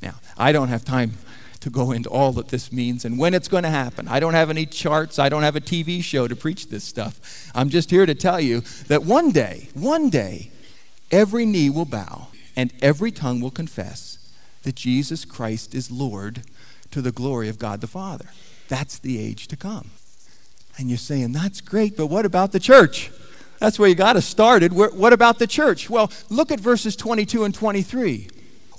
Now, 0.00 0.14
I 0.38 0.52
don't 0.52 0.68
have 0.68 0.84
time 0.84 1.12
to 1.60 1.70
go 1.70 1.90
into 1.90 2.08
all 2.08 2.32
that 2.32 2.48
this 2.48 2.70
means 2.70 3.04
and 3.04 3.18
when 3.18 3.34
it's 3.34 3.48
going 3.48 3.64
to 3.64 3.70
happen. 3.70 4.06
I 4.08 4.20
don't 4.20 4.34
have 4.34 4.50
any 4.50 4.66
charts, 4.66 5.18
I 5.18 5.28
don't 5.28 5.42
have 5.42 5.56
a 5.56 5.60
TV 5.60 6.02
show 6.02 6.28
to 6.28 6.36
preach 6.36 6.68
this 6.68 6.84
stuff. 6.84 7.50
I'm 7.54 7.68
just 7.68 7.90
here 7.90 8.06
to 8.06 8.14
tell 8.14 8.40
you 8.40 8.60
that 8.88 9.04
one 9.04 9.32
day, 9.32 9.68
one 9.74 10.08
day, 10.08 10.50
every 11.10 11.44
knee 11.44 11.68
will 11.68 11.84
bow 11.84 12.28
and 12.54 12.72
every 12.80 13.10
tongue 13.10 13.40
will 13.40 13.50
confess 13.50 14.18
that 14.62 14.76
Jesus 14.76 15.24
Christ 15.24 15.74
is 15.74 15.90
Lord 15.90 16.42
to 16.90 17.02
the 17.02 17.12
glory 17.12 17.48
of 17.48 17.58
God 17.58 17.80
the 17.80 17.86
Father. 17.86 18.26
That's 18.68 18.98
the 18.98 19.18
age 19.18 19.48
to 19.48 19.56
come. 19.56 19.90
And 20.78 20.88
you're 20.88 20.98
saying, 20.98 21.32
that's 21.32 21.60
great, 21.60 21.96
but 21.96 22.06
what 22.08 22.26
about 22.26 22.52
the 22.52 22.60
church? 22.60 23.10
That's 23.58 23.78
where 23.78 23.88
you 23.88 23.94
got 23.94 24.12
to 24.12 24.22
started. 24.22 24.72
What 24.72 25.12
about 25.12 25.38
the 25.38 25.46
church? 25.46 25.88
Well, 25.88 26.12
look 26.28 26.52
at 26.52 26.60
verses 26.60 26.96
22 26.96 27.44
and 27.44 27.54
23. 27.54 28.28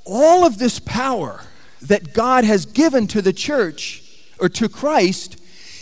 All 0.05 0.45
of 0.45 0.59
this 0.59 0.79
power 0.79 1.41
that 1.81 2.13
God 2.13 2.43
has 2.43 2.65
given 2.67 3.07
to 3.07 3.21
the 3.21 3.33
church 3.33 4.03
or 4.39 4.49
to 4.49 4.69
Christ 4.69 5.41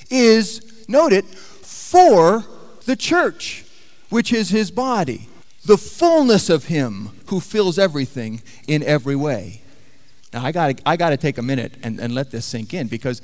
is, 0.09 0.85
note 0.87 1.11
it, 1.11 1.25
for 1.25 2.45
the 2.85 2.95
church, 2.95 3.65
which 4.09 4.31
is 4.31 4.49
his 4.49 4.71
body, 4.71 5.27
the 5.65 5.77
fullness 5.77 6.49
of 6.49 6.65
him 6.65 7.09
who 7.27 7.41
fills 7.41 7.77
everything 7.77 8.41
in 8.67 8.81
every 8.83 9.15
way. 9.15 9.61
Now, 10.35 10.43
I 10.43 10.51
got 10.51 10.81
I 10.85 10.97
to 10.97 11.15
take 11.15 11.37
a 11.37 11.41
minute 11.41 11.75
and, 11.81 11.97
and 11.97 12.13
let 12.13 12.29
this 12.29 12.43
sink 12.45 12.73
in 12.73 12.87
because 12.87 13.21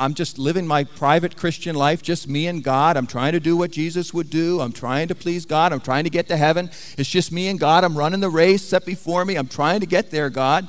I'm 0.00 0.12
just 0.12 0.38
living 0.38 0.66
my 0.66 0.82
private 0.82 1.36
Christian 1.36 1.76
life, 1.76 2.02
just 2.02 2.26
me 2.26 2.48
and 2.48 2.64
God. 2.64 2.96
I'm 2.96 3.06
trying 3.06 3.30
to 3.34 3.38
do 3.38 3.56
what 3.56 3.70
Jesus 3.70 4.12
would 4.12 4.28
do. 4.28 4.60
I'm 4.60 4.72
trying 4.72 5.06
to 5.06 5.14
please 5.14 5.46
God. 5.46 5.72
I'm 5.72 5.78
trying 5.78 6.02
to 6.02 6.10
get 6.10 6.26
to 6.28 6.36
heaven. 6.36 6.68
It's 6.98 7.08
just 7.08 7.30
me 7.30 7.46
and 7.46 7.60
God. 7.60 7.84
I'm 7.84 7.96
running 7.96 8.18
the 8.18 8.28
race 8.28 8.64
set 8.64 8.84
before 8.84 9.24
me. 9.24 9.36
I'm 9.36 9.46
trying 9.46 9.78
to 9.80 9.86
get 9.86 10.10
there, 10.10 10.30
God. 10.30 10.68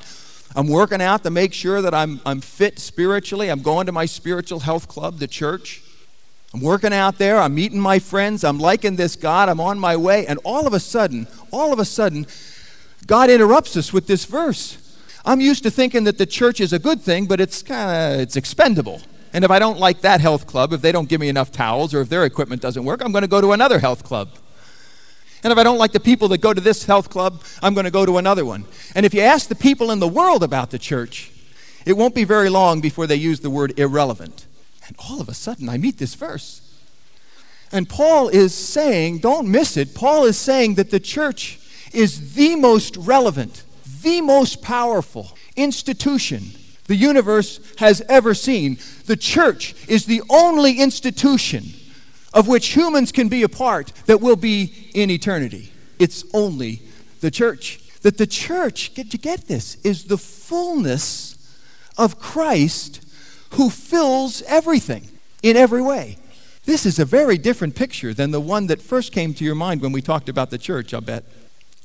I'm 0.56 0.68
working 0.68 1.02
out 1.02 1.24
to 1.24 1.32
make 1.32 1.54
sure 1.54 1.82
that 1.82 1.96
I'm, 1.96 2.22
I'm 2.24 2.40
fit 2.40 2.78
spiritually. 2.78 3.50
I'm 3.50 3.64
going 3.64 3.88
to 3.88 3.92
my 3.92 4.06
spiritual 4.06 4.60
health 4.60 4.88
club, 4.88 5.18
the 5.18 5.28
church. 5.28 5.82
I'm 6.54 6.62
working 6.62 6.94
out 6.94 7.18
there. 7.18 7.40
I'm 7.40 7.56
meeting 7.56 7.80
my 7.80 7.98
friends. 7.98 8.44
I'm 8.44 8.60
liking 8.60 8.96
this 8.96 9.16
God. 9.16 9.50
I'm 9.50 9.60
on 9.60 9.80
my 9.80 9.98
way. 9.98 10.28
And 10.28 10.38
all 10.44 10.68
of 10.68 10.74
a 10.74 10.80
sudden, 10.80 11.26
all 11.50 11.74
of 11.74 11.80
a 11.80 11.86
sudden, 11.86 12.28
God 13.08 13.32
interrupts 13.32 13.76
us 13.76 13.92
with 13.92 14.06
this 14.06 14.26
verse. 14.26 14.78
I'm 15.26 15.40
used 15.40 15.64
to 15.64 15.72
thinking 15.72 16.04
that 16.04 16.18
the 16.18 16.26
church 16.26 16.60
is 16.60 16.74
a 16.74 16.80
good 16.80 17.02
thing, 17.02 17.26
but 17.26 17.40
it's 17.40 17.64
kind 17.64 18.14
of 18.14 18.20
it's 18.20 18.36
expendable. 18.36 19.02
And 19.32 19.44
if 19.44 19.52
I 19.52 19.58
don't 19.58 19.80
like 19.80 20.02
that 20.02 20.22
health 20.22 20.46
club, 20.46 20.74
if 20.74 20.82
they 20.82 20.92
don't 20.92 21.10
give 21.10 21.20
me 21.20 21.30
enough 21.30 21.52
towels 21.52 21.94
or 21.94 22.02
if 22.02 22.10
their 22.10 22.26
equipment 22.26 22.62
doesn't 22.62 22.84
work, 22.84 23.02
I'm 23.04 23.12
going 23.12 23.24
to 23.24 23.28
go 23.28 23.42
to 23.42 23.52
another 23.52 23.80
health 23.80 24.04
club. 24.04 24.30
And 25.44 25.52
if 25.52 25.58
I 25.58 25.64
don't 25.64 25.78
like 25.78 25.92
the 25.92 26.00
people 26.00 26.28
that 26.30 26.38
go 26.40 26.54
to 26.54 26.62
this 26.62 26.86
health 26.86 27.10
club, 27.10 27.44
I'm 27.62 27.74
going 27.74 27.86
to 27.86 27.92
go 27.92 28.06
to 28.06 28.18
another 28.18 28.46
one. 28.46 28.66
And 28.96 29.06
if 29.06 29.14
you 29.14 29.22
ask 29.22 29.50
the 29.50 29.56
people 29.56 29.92
in 29.92 30.00
the 30.00 30.08
world 30.08 30.44
about 30.44 30.72
the 30.72 30.80
church, 30.80 31.32
it 31.86 31.94
won't 31.94 32.16
be 32.16 32.24
very 32.24 32.50
long 32.50 32.80
before 32.80 33.08
they 33.08 33.16
use 33.16 33.42
the 33.42 33.50
word 33.50 33.78
irrelevant. 33.78 34.46
And 34.88 34.96
all 35.10 35.20
of 35.20 35.28
a 35.28 35.34
sudden, 35.34 35.68
I 35.68 35.78
meet 35.78 35.98
this 35.98 36.16
verse. 36.16 36.62
And 37.72 37.90
Paul 37.90 38.30
is 38.30 38.54
saying, 38.54 39.20
don't 39.20 39.50
miss 39.50 39.78
it, 39.78 39.96
Paul 39.96 40.26
is 40.26 40.38
saying 40.38 40.76
that 40.76 40.92
the 40.92 41.00
church 41.00 41.60
is 41.92 42.36
the 42.36 42.56
most 42.56 42.96
relevant, 42.98 43.64
the 44.04 44.22
most 44.22 44.62
powerful 44.62 45.36
institution 45.56 46.44
the 46.86 46.96
universe 46.96 47.60
has 47.78 48.02
ever 48.10 48.34
seen. 48.34 48.78
The 49.06 49.16
church 49.16 49.74
is 49.88 50.06
the 50.06 50.22
only 50.30 50.80
institution 50.80 51.64
of 52.34 52.48
which 52.48 52.76
humans 52.76 53.12
can 53.12 53.30
be 53.30 53.44
a 53.44 53.50
part 53.50 53.94
that 54.06 54.22
will 54.22 54.36
be 54.36 54.92
in 54.94 55.10
eternity. 55.10 55.72
It's 56.00 56.26
only 56.34 56.82
the 57.22 57.32
church. 57.32 57.80
That 58.02 58.18
the 58.18 58.28
church, 58.28 58.94
get 58.96 59.14
you 59.14 59.20
get 59.20 59.48
this, 59.48 59.76
is 59.84 60.06
the 60.06 60.18
fullness 60.18 61.38
of 61.98 62.20
Christ 62.20 63.02
who 63.52 63.70
fills 63.70 64.42
everything 64.44 65.08
in 65.42 65.56
every 65.56 65.82
way. 65.82 66.18
This 66.66 66.86
is 66.86 67.00
a 67.00 67.06
very 67.06 67.38
different 67.38 67.76
picture 67.76 68.14
than 68.14 68.32
the 68.32 68.42
one 68.42 68.68
that 68.68 68.82
first 68.82 69.12
came 69.12 69.34
to 69.36 69.44
your 69.46 69.56
mind 69.56 69.82
when 69.82 69.92
we 69.92 70.02
talked 70.02 70.28
about 70.30 70.50
the 70.50 70.58
church, 70.58 70.94
I'll 70.94 71.02
bet. 71.02 71.24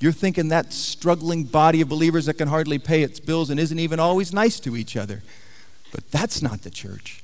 You're 0.01 0.13
thinking 0.13 0.49
that 0.49 0.73
struggling 0.73 1.45
body 1.45 1.81
of 1.81 1.89
believers 1.89 2.27
that 2.27 2.35
can 2.35 2.49
hardly 2.49 2.79
pay 2.79 3.03
its 3.03 3.19
bills 3.19 3.51
and 3.51 3.59
isn't 3.59 3.79
even 3.79 3.99
always 3.99 4.33
nice 4.33 4.61
to 4.61 4.77
each 4.77 4.97
other. 4.97 5.23
But 5.93 6.11
that's 6.11 6.41
not 6.41 6.63
the 6.63 6.71
church. 6.71 7.23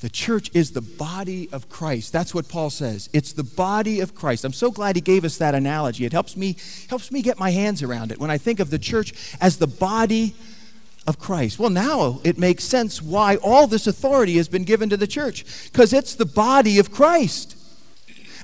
The 0.00 0.10
church 0.10 0.50
is 0.52 0.72
the 0.72 0.82
body 0.82 1.48
of 1.52 1.68
Christ. 1.68 2.12
That's 2.12 2.34
what 2.34 2.48
Paul 2.48 2.68
says. 2.68 3.08
It's 3.12 3.32
the 3.32 3.44
body 3.44 4.00
of 4.00 4.14
Christ. 4.14 4.44
I'm 4.44 4.52
so 4.52 4.70
glad 4.70 4.96
he 4.96 5.00
gave 5.00 5.24
us 5.24 5.38
that 5.38 5.54
analogy. 5.54 6.04
It 6.04 6.12
helps 6.12 6.36
me 6.36 6.56
helps 6.90 7.10
me 7.10 7.22
get 7.22 7.38
my 7.38 7.50
hands 7.50 7.82
around 7.82 8.12
it 8.12 8.18
when 8.18 8.30
I 8.30 8.36
think 8.36 8.60
of 8.60 8.70
the 8.70 8.78
church 8.78 9.14
as 9.40 9.56
the 9.56 9.66
body 9.66 10.34
of 11.06 11.18
Christ. 11.18 11.58
Well, 11.58 11.70
now 11.70 12.20
it 12.24 12.38
makes 12.38 12.64
sense 12.64 13.00
why 13.00 13.36
all 13.36 13.66
this 13.66 13.86
authority 13.86 14.36
has 14.36 14.48
been 14.48 14.64
given 14.64 14.90
to 14.90 14.96
the 14.96 15.06
church 15.06 15.70
because 15.72 15.92
it's 15.92 16.14
the 16.16 16.26
body 16.26 16.78
of 16.78 16.90
Christ. 16.90 17.56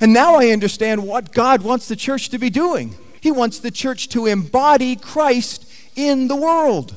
And 0.01 0.15
now 0.15 0.37
I 0.37 0.49
understand 0.51 1.07
what 1.07 1.33
God 1.33 1.63
wants 1.63 1.89
the 1.89 1.97
church 1.97 2.31
to 2.31 2.39
be 2.39 2.49
doing. 2.49 2.95
He 3.21 3.31
wants 3.31 3.59
the 3.59 3.71
church 3.71 4.09
to 4.11 4.27
embody 4.27 4.97
Christ 4.97 5.71
in 5.97 6.29
the 6.29 6.37
world. 6.37 6.95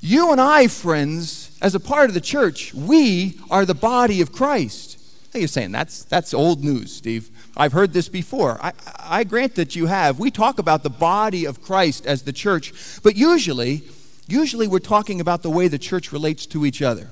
You 0.00 0.32
and 0.32 0.40
I, 0.40 0.66
friends, 0.66 1.56
as 1.62 1.74
a 1.74 1.80
part 1.80 2.10
of 2.10 2.14
the 2.14 2.20
church, 2.20 2.74
we 2.74 3.38
are 3.50 3.64
the 3.64 3.74
body 3.74 4.20
of 4.20 4.32
Christ. 4.32 4.98
Now 5.32 5.38
you're 5.38 5.48
saying 5.48 5.72
that's, 5.72 6.04
that's 6.04 6.34
old 6.34 6.62
news, 6.62 6.94
Steve. 6.94 7.30
I've 7.56 7.72
heard 7.72 7.92
this 7.92 8.08
before. 8.08 8.58
I, 8.62 8.72
I 8.98 9.24
grant 9.24 9.54
that 9.54 9.76
you 9.76 9.86
have. 9.86 10.18
We 10.18 10.30
talk 10.30 10.58
about 10.58 10.82
the 10.82 10.90
body 10.90 11.46
of 11.46 11.62
Christ 11.62 12.06
as 12.06 12.22
the 12.22 12.32
church, 12.32 12.72
but 13.02 13.16
usually, 13.16 13.82
usually 14.26 14.66
we're 14.66 14.78
talking 14.78 15.20
about 15.20 15.42
the 15.42 15.50
way 15.50 15.68
the 15.68 15.78
church 15.78 16.12
relates 16.12 16.46
to 16.46 16.66
each 16.66 16.82
other. 16.82 17.10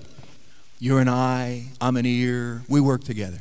You're 0.78 1.00
an 1.00 1.08
eye, 1.08 1.66
I'm 1.80 1.96
an 1.96 2.06
ear, 2.06 2.62
we 2.68 2.80
work 2.80 3.04
together. 3.04 3.40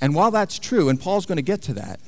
And 0.00 0.14
while 0.14 0.30
that's 0.30 0.58
true, 0.58 0.88
and 0.88 1.00
Paul's 1.00 1.26
going 1.26 1.36
to 1.36 1.42
get 1.42 1.62
to 1.62 1.74
that, 1.74 2.00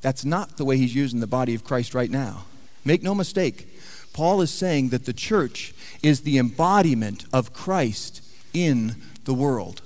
that's 0.00 0.24
not 0.24 0.56
the 0.56 0.64
way 0.64 0.76
he's 0.76 0.94
using 0.94 1.20
the 1.20 1.26
body 1.26 1.54
of 1.54 1.64
Christ 1.64 1.94
right 1.94 2.10
now. 2.10 2.44
Make 2.84 3.02
no 3.02 3.14
mistake, 3.14 3.68
Paul 4.12 4.40
is 4.40 4.50
saying 4.50 4.88
that 4.88 5.04
the 5.04 5.12
church 5.12 5.74
is 6.02 6.20
the 6.20 6.38
embodiment 6.38 7.24
of 7.32 7.52
Christ 7.52 8.22
in 8.52 8.96
the 9.24 9.34
world. 9.34 9.82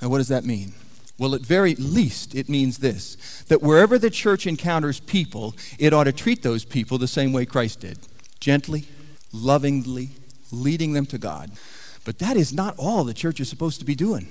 And 0.00 0.10
what 0.10 0.18
does 0.18 0.28
that 0.28 0.44
mean? 0.44 0.72
Well, 1.18 1.34
at 1.34 1.42
very 1.42 1.74
least, 1.76 2.34
it 2.34 2.48
means 2.48 2.78
this 2.78 3.44
that 3.48 3.62
wherever 3.62 3.98
the 3.98 4.10
church 4.10 4.46
encounters 4.46 5.00
people, 5.00 5.54
it 5.78 5.92
ought 5.92 6.04
to 6.04 6.12
treat 6.12 6.42
those 6.42 6.64
people 6.64 6.98
the 6.98 7.06
same 7.06 7.32
way 7.32 7.46
Christ 7.46 7.80
did 7.80 7.98
gently, 8.40 8.84
lovingly, 9.32 10.10
leading 10.50 10.92
them 10.92 11.06
to 11.06 11.18
God. 11.18 11.50
But 12.04 12.18
that 12.18 12.36
is 12.36 12.52
not 12.52 12.74
all 12.76 13.04
the 13.04 13.14
church 13.14 13.40
is 13.40 13.48
supposed 13.48 13.78
to 13.78 13.86
be 13.86 13.94
doing. 13.94 14.26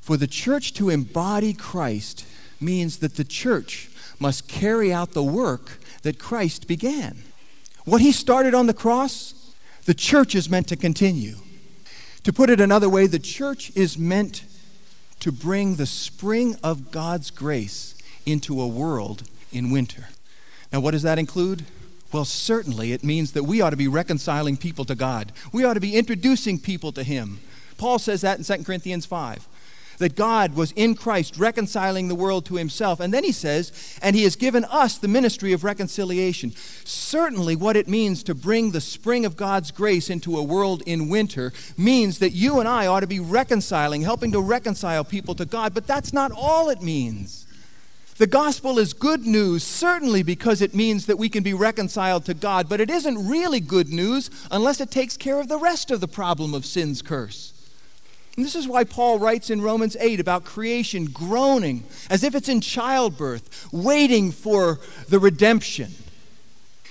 For 0.00 0.16
the 0.16 0.26
church 0.26 0.72
to 0.74 0.88
embody 0.88 1.52
Christ 1.52 2.26
means 2.60 2.98
that 2.98 3.16
the 3.16 3.24
church 3.24 3.90
must 4.18 4.48
carry 4.48 4.92
out 4.92 5.12
the 5.12 5.22
work 5.22 5.78
that 6.02 6.18
Christ 6.18 6.66
began. 6.66 7.22
What 7.84 8.00
he 8.00 8.12
started 8.12 8.54
on 8.54 8.66
the 8.66 8.74
cross, 8.74 9.54
the 9.84 9.94
church 9.94 10.34
is 10.34 10.50
meant 10.50 10.68
to 10.68 10.76
continue. 10.76 11.36
To 12.24 12.32
put 12.32 12.50
it 12.50 12.60
another 12.60 12.88
way, 12.88 13.06
the 13.06 13.18
church 13.18 13.70
is 13.76 13.96
meant 13.96 14.44
to 15.20 15.30
bring 15.30 15.76
the 15.76 15.86
spring 15.86 16.56
of 16.62 16.90
God's 16.90 17.30
grace 17.30 17.94
into 18.24 18.60
a 18.60 18.66
world 18.66 19.22
in 19.52 19.70
winter. 19.70 20.08
Now, 20.72 20.80
what 20.80 20.90
does 20.90 21.02
that 21.02 21.18
include? 21.18 21.64
Well, 22.12 22.24
certainly 22.24 22.92
it 22.92 23.04
means 23.04 23.32
that 23.32 23.44
we 23.44 23.60
ought 23.60 23.70
to 23.70 23.76
be 23.76 23.88
reconciling 23.88 24.56
people 24.56 24.84
to 24.86 24.94
God. 24.94 25.32
We 25.52 25.64
ought 25.64 25.74
to 25.74 25.80
be 25.80 25.96
introducing 25.96 26.58
people 26.58 26.92
to 26.92 27.02
Him. 27.02 27.40
Paul 27.78 27.98
says 27.98 28.22
that 28.22 28.38
in 28.38 28.44
2 28.44 28.64
Corinthians 28.64 29.06
5 29.06 29.46
that 29.98 30.16
God 30.16 30.54
was 30.54 30.72
in 30.72 30.94
Christ 30.94 31.36
reconciling 31.36 32.08
the 32.08 32.14
world 32.14 32.44
to 32.46 32.56
himself. 32.56 33.00
And 33.00 33.12
then 33.12 33.24
he 33.24 33.32
says, 33.32 33.72
and 34.02 34.14
he 34.14 34.24
has 34.24 34.36
given 34.36 34.64
us 34.64 34.98
the 34.98 35.08
ministry 35.08 35.52
of 35.52 35.64
reconciliation. 35.64 36.52
Certainly, 36.84 37.56
what 37.56 37.76
it 37.76 37.88
means 37.88 38.22
to 38.24 38.34
bring 38.34 38.70
the 38.70 38.80
spring 38.80 39.24
of 39.24 39.36
God's 39.36 39.70
grace 39.70 40.10
into 40.10 40.36
a 40.36 40.42
world 40.42 40.82
in 40.86 41.08
winter 41.08 41.52
means 41.76 42.18
that 42.18 42.30
you 42.30 42.60
and 42.60 42.68
I 42.68 42.86
ought 42.86 43.00
to 43.00 43.06
be 43.06 43.20
reconciling, 43.20 44.02
helping 44.02 44.32
to 44.32 44.40
reconcile 44.40 45.04
people 45.04 45.34
to 45.36 45.44
God. 45.44 45.74
But 45.74 45.86
that's 45.86 46.12
not 46.12 46.32
all 46.32 46.68
it 46.68 46.82
means. 46.82 47.46
The 48.18 48.26
gospel 48.26 48.78
is 48.78 48.94
good 48.94 49.26
news, 49.26 49.62
certainly 49.62 50.22
because 50.22 50.62
it 50.62 50.74
means 50.74 51.04
that 51.04 51.18
we 51.18 51.28
can 51.28 51.42
be 51.42 51.52
reconciled 51.52 52.24
to 52.24 52.34
God, 52.34 52.66
but 52.66 52.80
it 52.80 52.88
isn't 52.88 53.28
really 53.28 53.60
good 53.60 53.90
news 53.90 54.30
unless 54.50 54.80
it 54.80 54.90
takes 54.90 55.18
care 55.18 55.38
of 55.38 55.48
the 55.48 55.58
rest 55.58 55.90
of 55.90 56.00
the 56.00 56.08
problem 56.08 56.54
of 56.54 56.64
sin's 56.64 57.02
curse. 57.02 57.52
And 58.36 58.44
this 58.44 58.54
is 58.54 58.68
why 58.68 58.84
Paul 58.84 59.18
writes 59.18 59.48
in 59.48 59.62
Romans 59.62 59.96
8 59.98 60.20
about 60.20 60.44
creation 60.44 61.06
groaning 61.06 61.84
as 62.10 62.22
if 62.22 62.34
it's 62.34 62.50
in 62.50 62.60
childbirth, 62.60 63.72
waiting 63.72 64.30
for 64.30 64.78
the 65.08 65.18
redemption. 65.18 65.92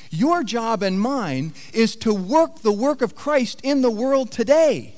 Your 0.10 0.44
job 0.44 0.82
and 0.82 1.00
mine 1.00 1.54
is 1.72 1.96
to 1.98 2.14
work 2.14 2.62
the 2.62 2.72
work 2.72 3.02
of 3.02 3.16
Christ 3.16 3.62
in 3.64 3.82
the 3.82 3.92
world 3.92 4.32
today. 4.32 4.96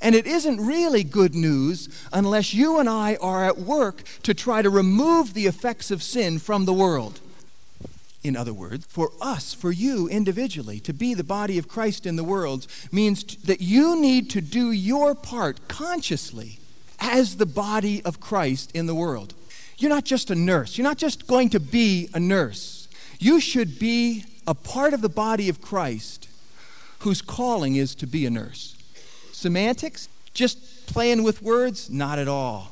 And 0.00 0.14
it 0.14 0.26
isn't 0.26 0.60
really 0.60 1.04
good 1.04 1.34
news 1.34 1.88
unless 2.12 2.52
you 2.52 2.78
and 2.78 2.88
I 2.88 3.16
are 3.20 3.44
at 3.44 3.58
work 3.58 4.02
to 4.24 4.34
try 4.34 4.62
to 4.62 4.70
remove 4.70 5.32
the 5.32 5.46
effects 5.46 5.90
of 5.90 6.02
sin 6.02 6.38
from 6.38 6.64
the 6.64 6.74
world. 6.74 7.20
In 8.24 8.36
other 8.36 8.54
words, 8.54 8.86
for 8.88 9.12
us, 9.20 9.52
for 9.52 9.70
you 9.70 10.08
individually, 10.08 10.80
to 10.80 10.94
be 10.94 11.12
the 11.12 11.22
body 11.22 11.58
of 11.58 11.68
Christ 11.68 12.06
in 12.06 12.16
the 12.16 12.24
world 12.24 12.66
means 12.90 13.22
that 13.36 13.60
you 13.60 14.00
need 14.00 14.30
to 14.30 14.40
do 14.40 14.72
your 14.72 15.14
part 15.14 15.68
consciously 15.68 16.58
as 16.98 17.36
the 17.36 17.46
body 17.46 18.02
of 18.02 18.20
Christ 18.20 18.74
in 18.74 18.86
the 18.86 18.94
world. 18.94 19.34
You're 19.76 19.90
not 19.90 20.04
just 20.04 20.30
a 20.30 20.34
nurse. 20.34 20.78
You're 20.78 20.88
not 20.88 20.96
just 20.96 21.26
going 21.26 21.50
to 21.50 21.60
be 21.60 22.08
a 22.14 22.20
nurse. 22.20 22.88
You 23.18 23.40
should 23.40 23.78
be 23.78 24.24
a 24.46 24.54
part 24.54 24.94
of 24.94 25.02
the 25.02 25.08
body 25.10 25.50
of 25.50 25.60
Christ 25.60 26.28
whose 27.00 27.20
calling 27.20 27.76
is 27.76 27.94
to 27.96 28.06
be 28.06 28.24
a 28.24 28.30
nurse. 28.30 28.76
Semantics? 29.32 30.08
Just 30.32 30.86
playing 30.86 31.22
with 31.22 31.42
words? 31.42 31.90
Not 31.90 32.18
at 32.18 32.28
all. 32.28 32.70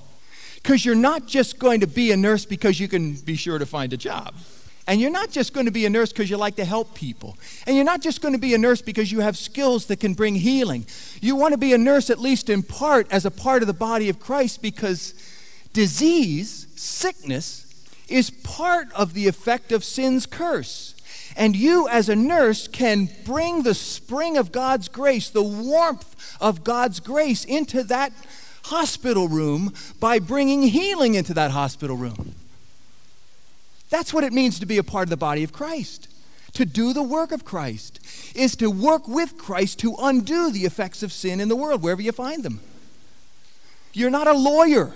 Because 0.57 0.85
you're 0.85 0.95
not 0.95 1.27
just 1.27 1.59
going 1.59 1.81
to 1.81 1.87
be 1.87 2.11
a 2.13 2.17
nurse 2.17 2.47
because 2.47 2.81
you 2.81 2.89
can 2.89 3.15
be 3.15 3.37
sure 3.37 3.59
to 3.59 3.67
find 3.67 3.93
a 3.93 3.97
job. 3.99 4.35
And 4.87 5.01
you're 5.01 5.11
not 5.11 5.31
just 5.31 5.53
going 5.53 5.67
to 5.67 5.73
be 5.73 5.87
a 5.87 5.91
nurse 5.91 6.11
because 6.11 6.29
you 6.29 6.37
like 6.37 6.57
to 6.57 6.65
help 6.65 6.95
people. 6.95 7.37
And 7.67 7.77
you're 7.77 7.85
not 7.85 8.01
just 8.01 8.21
going 8.21 8.35
to 8.35 8.41
be 8.41 8.55
a 8.55 8.59
nurse 8.59 8.83
because 8.83 9.13
you 9.13 9.21
have 9.21 9.37
skills 9.37 9.87
that 9.87 10.01
can 10.01 10.15
bring 10.15 10.35
healing. 10.35 10.87
You 11.21 11.37
want 11.37 11.53
to 11.53 11.59
be 11.59 11.73
a 11.73 11.79
nurse, 11.79 12.11
at 12.11 12.19
least 12.19 12.51
in 12.51 12.63
part, 12.63 13.07
as 13.13 13.25
a 13.25 13.31
part 13.31 13.63
of 13.63 13.69
the 13.69 13.75
body 13.75 14.09
of 14.09 14.19
Christ 14.19 14.61
because 14.61 15.15
disease, 15.73 16.67
sickness, 16.75 17.69
is 18.09 18.31
part 18.31 18.93
of 18.93 19.15
the 19.15 19.29
effect 19.29 19.71
of 19.71 19.85
sin's 19.85 20.27
curse. 20.27 20.97
And 21.37 21.57
you, 21.57 21.89
as 21.89 22.09
a 22.09 22.17
nurse, 22.17 22.67
can 22.69 23.09
bring 23.25 23.63
the 23.63 23.75
spring 23.75 24.37
of 24.37 24.53
God's 24.53 24.89
grace, 24.89 25.31
the 25.31 25.43
warmth 25.43 26.37
of 26.41 26.65
God's 26.65 27.01
grace 27.01 27.45
into 27.45 27.85
that 27.85 28.13
hospital 28.65 29.29
room 29.29 29.73
by 29.99 30.19
bringing 30.19 30.63
healing 30.63 31.15
into 31.15 31.35
that 31.35 31.53
hospital 31.53 31.97
room. 31.97 32.35
That's 33.93 34.15
what 34.15 34.25
it 34.25 34.33
means 34.33 34.59
to 34.59 34.65
be 34.65 34.79
a 34.79 34.83
part 34.83 35.05
of 35.05 35.11
the 35.11 35.19
body 35.19 35.45
of 35.45 35.53
Christ. 35.53 36.09
To 36.55 36.65
do 36.65 36.95
the 36.95 37.03
work 37.03 37.31
of 37.31 37.45
Christ 37.45 38.01
is 38.35 38.57
to 38.57 38.71
work 38.71 39.07
with 39.07 39.37
Christ 39.37 39.81
to 39.81 39.95
undo 40.01 40.51
the 40.51 40.65
effects 40.65 41.03
of 41.03 41.13
sin 41.13 41.41
in 41.41 41.49
the 41.49 41.57
world, 41.57 41.83
wherever 41.83 42.01
you 42.01 42.11
find 42.11 42.43
them. 42.43 42.61
You're 43.93 44.09
not 44.09 44.27
a 44.27 44.33
lawyer. 44.33 44.95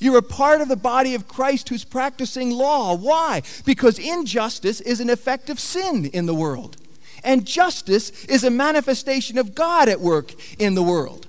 You're 0.00 0.18
a 0.18 0.22
part 0.22 0.60
of 0.60 0.66
the 0.66 0.76
body 0.76 1.14
of 1.14 1.28
Christ 1.28 1.68
who's 1.68 1.84
practicing 1.84 2.50
law. 2.50 2.96
Why? 2.96 3.42
Because 3.64 3.96
injustice 3.96 4.80
is 4.80 4.98
an 4.98 5.08
effect 5.08 5.48
of 5.48 5.60
sin 5.60 6.06
in 6.06 6.26
the 6.26 6.34
world. 6.34 6.76
And 7.22 7.46
justice 7.46 8.24
is 8.24 8.42
a 8.42 8.50
manifestation 8.50 9.38
of 9.38 9.54
God 9.54 9.88
at 9.88 10.00
work 10.00 10.34
in 10.58 10.74
the 10.74 10.82
world. 10.82 11.28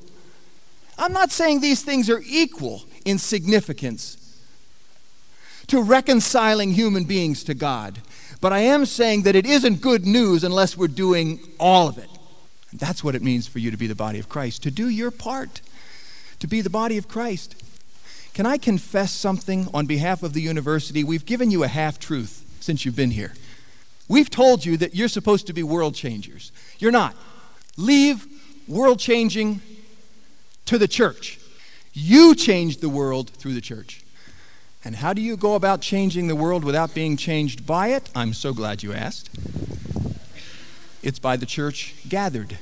I'm 0.97 1.13
not 1.13 1.29
saying 1.29 1.59
these 1.59 1.83
things 1.83 2.09
are 2.09 2.23
equal 2.25 2.85
in 3.05 3.19
significance 3.19 4.17
to 5.73 5.81
reconciling 5.81 6.71
human 6.71 7.03
beings 7.03 7.43
to 7.43 7.55
God. 7.55 7.99
But 8.39 8.53
I 8.53 8.59
am 8.59 8.85
saying 8.85 9.23
that 9.23 9.35
it 9.35 9.47
isn't 9.47 9.81
good 9.81 10.05
news 10.05 10.43
unless 10.43 10.77
we're 10.77 10.87
doing 10.87 11.39
all 11.59 11.87
of 11.87 11.97
it. 11.97 12.09
And 12.69 12.79
that's 12.79 13.03
what 13.03 13.15
it 13.15 13.23
means 13.23 13.47
for 13.47 13.57
you 13.57 13.71
to 13.71 13.77
be 13.77 13.87
the 13.87 13.95
body 13.95 14.19
of 14.19 14.29
Christ, 14.29 14.61
to 14.63 14.71
do 14.71 14.87
your 14.87 15.09
part, 15.09 15.61
to 16.37 16.45
be 16.45 16.61
the 16.61 16.69
body 16.69 16.99
of 16.99 17.07
Christ. 17.07 17.55
Can 18.35 18.45
I 18.45 18.57
confess 18.57 19.11
something 19.11 19.67
on 19.73 19.87
behalf 19.87 20.21
of 20.21 20.33
the 20.33 20.41
university? 20.41 21.03
We've 21.03 21.25
given 21.25 21.49
you 21.49 21.63
a 21.63 21.67
half 21.67 21.97
truth 21.97 22.45
since 22.59 22.85
you've 22.85 22.95
been 22.95 23.09
here. 23.09 23.33
We've 24.07 24.29
told 24.29 24.63
you 24.63 24.77
that 24.77 24.93
you're 24.93 25.07
supposed 25.07 25.47
to 25.47 25.53
be 25.53 25.63
world 25.63 25.95
changers. 25.95 26.51
You're 26.77 26.91
not. 26.91 27.15
Leave 27.77 28.27
world 28.67 28.99
changing 28.99 29.59
to 30.65 30.77
the 30.77 30.87
church. 30.87 31.39
You 31.93 32.35
change 32.35 32.77
the 32.77 32.89
world 32.89 33.31
through 33.31 33.55
the 33.55 33.61
church. 33.61 34.02
And 34.85 34.97
how 34.97 35.13
do 35.13 35.21
you 35.21 35.37
go 35.37 35.55
about 35.55 35.81
changing 35.81 36.27
the 36.27 36.35
world 36.35 36.63
without 36.63 36.93
being 36.93 37.15
changed 37.15 37.65
by 37.65 37.89
it? 37.89 38.09
I'm 38.13 38.33
so 38.33 38.53
glad 38.53 38.83
you 38.83 38.93
asked. 38.93 39.29
It's 41.01 41.19
by 41.19 41.37
the 41.37 41.45
church 41.45 41.95
gathered. 42.07 42.57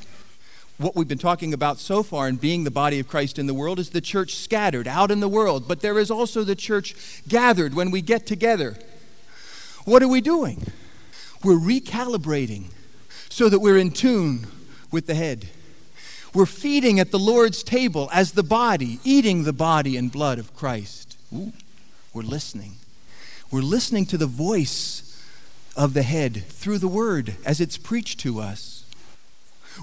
What 0.78 0.96
we've 0.96 1.08
been 1.08 1.18
talking 1.18 1.54
about 1.54 1.80
so 1.80 2.04
far 2.04 2.28
in 2.28 2.36
being 2.36 2.63
the 2.63 2.72
body 2.72 3.00
of 3.00 3.08
Christ 3.08 3.40
in 3.40 3.48
the 3.48 3.54
world 3.54 3.80
is 3.80 3.90
the 3.90 4.01
church 4.01 4.36
scattered 4.36 4.88
out 4.88 5.12
in 5.12 5.20
the 5.20 5.28
world, 5.28 5.68
but 5.68 5.82
there 5.82 6.00
is 6.00 6.12
also 6.12 6.44
the 6.44 6.56
church 6.56 6.96
gathered 7.28 7.74
when 7.74 7.92
we 7.92 8.01
get 8.01 8.25
together. 8.25 8.78
What 9.86 10.04
are 10.04 10.08
we 10.08 10.22
doing? 10.22 10.63
We're 11.44 11.54
recalibrating 11.54 12.66
so 13.30 13.50
that 13.50 13.60
we're 13.60 13.78
in 13.78 13.92
tune 13.92 14.48
with 14.91 15.08
the 15.08 15.15
head. 15.15 15.50
We're 16.34 16.45
feeding 16.45 17.00
at 17.00 17.12
the 17.12 17.19
Lord's 17.19 17.63
table 17.63 18.10
as 18.13 18.34
the 18.34 18.43
body, 18.43 19.00
eating 19.04 19.43
the 19.43 19.54
body 19.54 19.98
and 19.98 20.12
blood 20.12 20.39
of 20.39 20.56
Christ. 20.56 21.17
Ooh. 21.34 21.52
We're 22.13 22.24
listening. 22.24 22.74
We're 23.52 23.62
listening 23.62 24.06
to 24.08 24.17
the 24.17 24.28
voice 24.28 25.24
of 25.78 25.93
the 25.93 26.04
head 26.04 26.43
through 26.47 26.80
the 26.80 26.88
word 26.88 27.36
as 27.45 27.62
it's 27.62 27.78
preached 27.78 28.19
to 28.21 28.41
us. 28.41 28.84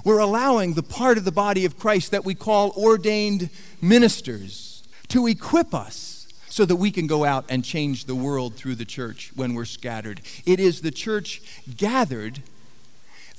We're 0.05 0.19
allowing 0.19 0.73
the 0.73 0.83
part 0.83 1.17
of 1.17 1.25
the 1.25 1.31
body 1.31 1.65
of 1.65 1.79
Christ 1.79 2.11
that 2.11 2.23
we 2.23 2.35
call 2.35 2.71
ordained 2.77 3.49
ministers 3.81 4.83
to 5.07 5.25
equip 5.25 5.73
us 5.73 6.27
so 6.47 6.65
that 6.65 6.75
we 6.75 6.91
can 6.91 7.07
go 7.07 7.25
out 7.25 7.45
and 7.49 7.65
change 7.65 8.05
the 8.05 8.13
world 8.13 8.55
through 8.55 8.75
the 8.75 8.85
church 8.85 9.31
when 9.35 9.55
we're 9.55 9.65
scattered. 9.65 10.21
It 10.45 10.59
is 10.59 10.81
the 10.81 10.91
church 10.91 11.41
gathered 11.77 12.43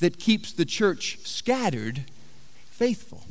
that 0.01 0.19
keeps 0.19 0.53
the 0.53 0.65
church 0.65 1.19
scattered 1.23 2.05
faithful. 2.71 3.23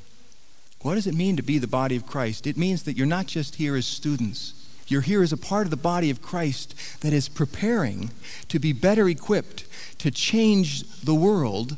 What 0.82 0.96
does 0.96 1.08
it 1.08 1.16
mean 1.16 1.36
to 1.36 1.44
be 1.44 1.58
the 1.58 1.68
body 1.68 1.98
of 1.98 2.06
Christ? 2.06 2.48
It 2.48 2.56
means 2.56 2.84
that 2.84 2.96
you're 2.96 3.06
not 3.06 3.28
just 3.28 3.56
here 3.56 3.76
as 3.76 3.86
students 3.86 4.59
you're 4.90 5.02
here 5.02 5.22
as 5.22 5.32
a 5.32 5.38
part 5.38 5.68
of 5.68 5.72
the 5.72 5.78
body 5.78 6.10
of 6.10 6.22
Christ 6.22 6.74
that 7.02 7.14
is 7.14 7.30
preparing 7.30 8.12
to 8.48 8.60
be 8.60 8.74
better 8.74 9.08
equipped 9.08 9.66
to 10.00 10.10
change 10.10 10.84
the 11.02 11.14
world 11.14 11.78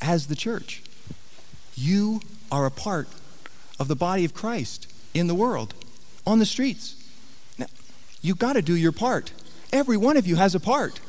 as 0.00 0.26
the 0.26 0.36
church. 0.36 0.82
You 1.74 2.20
are 2.52 2.66
a 2.66 2.70
part 2.70 3.08
of 3.80 3.88
the 3.88 3.96
body 3.96 4.24
of 4.24 4.34
Christ 4.34 4.92
in 5.14 5.26
the 5.26 5.34
world, 5.34 5.74
on 6.26 6.38
the 6.38 6.46
streets. 6.46 6.96
Now, 7.58 7.66
you've 8.20 8.38
got 8.38 8.54
to 8.54 8.62
do 8.62 8.76
your 8.76 8.92
part. 8.92 9.32
Every 9.72 9.96
one 9.96 10.16
of 10.16 10.26
you 10.26 10.36
has 10.36 10.54
a 10.54 10.60
part. 10.60 11.00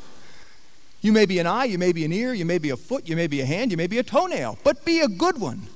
You 1.01 1.11
may 1.11 1.25
be 1.25 1.37
an 1.37 1.45
eye, 1.45 1.65
you 1.65 1.77
may 1.77 1.91
be 1.91 2.03
an 2.05 2.13
ear, 2.13 2.33
you 2.33 2.45
may 2.45 2.57
be 2.57 2.71
a 2.71 2.77
foot, 2.77 3.07
you 3.07 3.15
may 3.15 3.27
be 3.27 3.41
a 3.41 3.45
hand, 3.45 3.69
you 3.69 3.77
may 3.77 3.87
be 3.87 3.99
a 3.99 4.03
toenail, 4.03 4.57
but 4.63 4.85
be 4.85 5.01
a 5.01 5.07
good 5.07 5.39
one. 5.39 5.67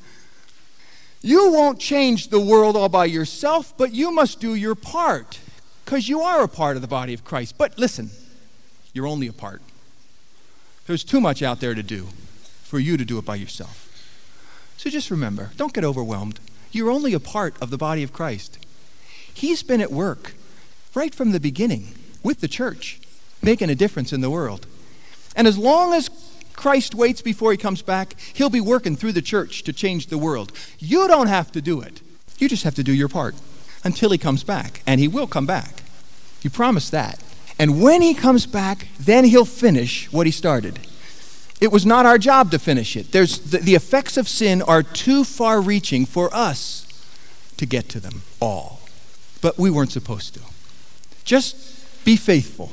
You 1.22 1.52
won't 1.52 1.80
change 1.80 2.30
the 2.30 2.40
world 2.40 2.76
all 2.76 2.90
by 2.90 3.06
yourself, 3.06 3.78
but 3.78 3.92
you 3.92 4.12
must 4.12 4.40
do 4.40 4.56
your 4.56 4.74
part 4.74 5.40
because 5.90 6.08
you 6.08 6.22
are 6.22 6.44
a 6.44 6.48
part 6.48 6.76
of 6.76 6.84
the 6.84 6.88
body 6.88 7.16
of 7.16 7.26
Christ. 7.26 7.56
But 7.58 7.80
listen, 7.80 8.12
you're 8.94 9.08
only 9.08 9.26
a 9.26 9.34
part. 9.34 9.60
There's 10.86 11.04
too 11.04 11.20
much 11.20 11.42
out 11.42 11.62
there 11.62 11.74
to 11.74 11.82
do 11.82 12.10
for 12.62 12.78
you 12.78 12.96
to 12.96 13.04
do 13.04 13.18
it 13.18 13.26
by 13.26 13.34
yourself. 13.34 13.88
So 14.78 14.92
just 14.92 15.10
remember 15.10 15.50
don't 15.58 15.74
get 15.74 15.84
overwhelmed. 15.84 16.40
You're 16.72 16.92
only 16.92 17.16
a 17.16 17.20
part 17.20 17.60
of 17.60 17.72
the 17.72 17.78
body 17.78 18.04
of 18.04 18.14
Christ. 18.14 18.60
He's 19.34 19.64
been 19.64 19.82
at 19.82 19.92
work 19.92 20.34
right 20.94 21.16
from 21.16 21.32
the 21.32 21.40
beginning 21.40 21.96
with 22.22 22.42
the 22.42 22.48
church, 22.48 23.00
making 23.42 23.72
a 23.72 23.76
difference 23.76 24.14
in 24.14 24.22
the 24.22 24.30
world. 24.30 24.68
And 25.36 25.48
as 25.48 25.58
long 25.58 25.94
as 25.94 26.12
Christ 26.54 26.94
waits 26.94 27.24
before 27.24 27.52
he 27.52 27.58
comes 27.58 27.82
back, 27.82 28.14
he'll 28.34 28.52
be 28.52 28.62
working 28.62 28.96
through 28.96 29.14
the 29.14 29.24
church 29.24 29.64
to 29.64 29.74
change 29.74 30.08
the 30.08 30.20
world. 30.20 30.52
You 30.78 31.08
don't 31.08 31.30
have 31.30 31.52
to 31.54 31.64
do 31.64 31.82
it, 31.82 32.04
you 32.38 32.48
just 32.48 32.64
have 32.64 32.76
to 32.76 32.84
do 32.84 32.94
your 32.94 33.10
part 33.10 33.34
until 33.84 34.12
he 34.12 34.18
comes 34.18 34.44
back. 34.44 34.82
And 34.86 35.00
he 35.00 35.08
will 35.08 35.28
come 35.28 35.46
back. 35.46 35.84
You 36.42 36.50
promise 36.50 36.90
that. 36.90 37.22
And 37.58 37.82
when 37.82 38.02
he 38.02 38.14
comes 38.14 38.46
back, 38.46 38.88
then 39.00 39.26
he'll 39.26 39.46
finish 39.46 40.12
what 40.12 40.26
he 40.26 40.32
started. 40.32 40.80
It 41.60 41.72
was 41.72 41.86
not 41.86 42.06
our 42.06 42.18
job 42.18 42.52
to 42.52 42.60
finish 42.60 42.96
it. 42.96 43.12
There's, 43.12 43.40
the, 43.40 43.58
the 43.58 43.76
effects 43.76 44.16
of 44.16 44.30
sin 44.30 44.62
are 44.62 44.82
too 44.82 45.26
far 45.26 45.60
reaching 45.60 46.06
for 46.06 46.34
us 46.34 46.86
to 47.58 47.66
get 47.66 47.90
to 47.90 48.00
them 48.00 48.22
all. 48.40 48.80
But 49.42 49.58
we 49.58 49.70
weren't 49.70 49.92
supposed 49.92 50.34
to. 50.36 50.42
Just 51.26 52.06
be 52.06 52.16
faithful 52.16 52.72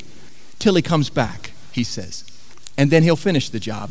till 0.61 0.77
he 0.77 0.83
comes 0.83 1.11
back, 1.11 1.51
he 1.73 1.83
says. 1.83 2.25
And 2.79 2.91
then 2.91 3.03
he'll 3.03 3.17
finish 3.17 3.49
the 3.51 3.59
job. 3.59 3.91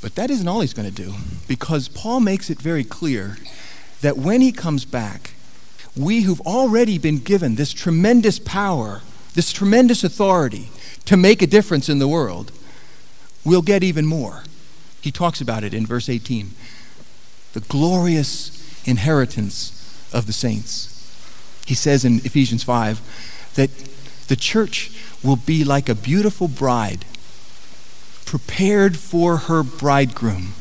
But 0.00 0.14
that 0.14 0.30
isn't 0.30 0.48
all 0.48 0.60
he's 0.60 0.74
going 0.74 0.88
to 0.88 1.02
do, 1.02 1.14
because 1.46 1.88
Paul 1.88 2.20
makes 2.20 2.48
it 2.48 2.60
very 2.60 2.84
clear 2.84 3.36
that 4.00 4.16
when 4.16 4.40
he 4.40 4.52
comes 4.52 4.84
back, 4.84 5.33
we 5.96 6.22
who've 6.22 6.40
already 6.42 6.98
been 6.98 7.18
given 7.18 7.54
this 7.54 7.72
tremendous 7.72 8.38
power, 8.38 9.02
this 9.34 9.52
tremendous 9.52 10.02
authority 10.02 10.70
to 11.04 11.16
make 11.16 11.42
a 11.42 11.46
difference 11.46 11.88
in 11.88 11.98
the 11.98 12.08
world, 12.08 12.50
will 13.44 13.62
get 13.62 13.82
even 13.82 14.06
more. 14.06 14.44
He 15.00 15.12
talks 15.12 15.40
about 15.40 15.64
it 15.64 15.74
in 15.74 15.86
verse 15.86 16.08
18 16.08 16.50
the 17.52 17.60
glorious 17.60 18.82
inheritance 18.84 20.10
of 20.12 20.26
the 20.26 20.32
saints. 20.32 20.90
He 21.66 21.74
says 21.74 22.04
in 22.04 22.16
Ephesians 22.24 22.64
5 22.64 23.52
that 23.54 23.70
the 24.26 24.34
church 24.34 24.90
will 25.22 25.36
be 25.36 25.62
like 25.62 25.88
a 25.88 25.94
beautiful 25.94 26.48
bride 26.48 27.04
prepared 28.26 28.96
for 28.96 29.36
her 29.36 29.62
bridegroom. 29.62 30.54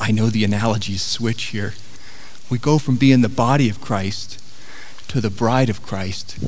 I 0.00 0.12
know 0.12 0.30
the 0.30 0.44
analogies 0.44 1.02
switch 1.02 1.44
here. 1.46 1.74
We 2.48 2.56
go 2.56 2.78
from 2.78 2.96
being 2.96 3.20
the 3.20 3.28
body 3.28 3.68
of 3.68 3.82
Christ 3.82 4.40
to 5.10 5.20
the 5.20 5.30
bride 5.30 5.68
of 5.68 5.82
Christ. 5.82 6.38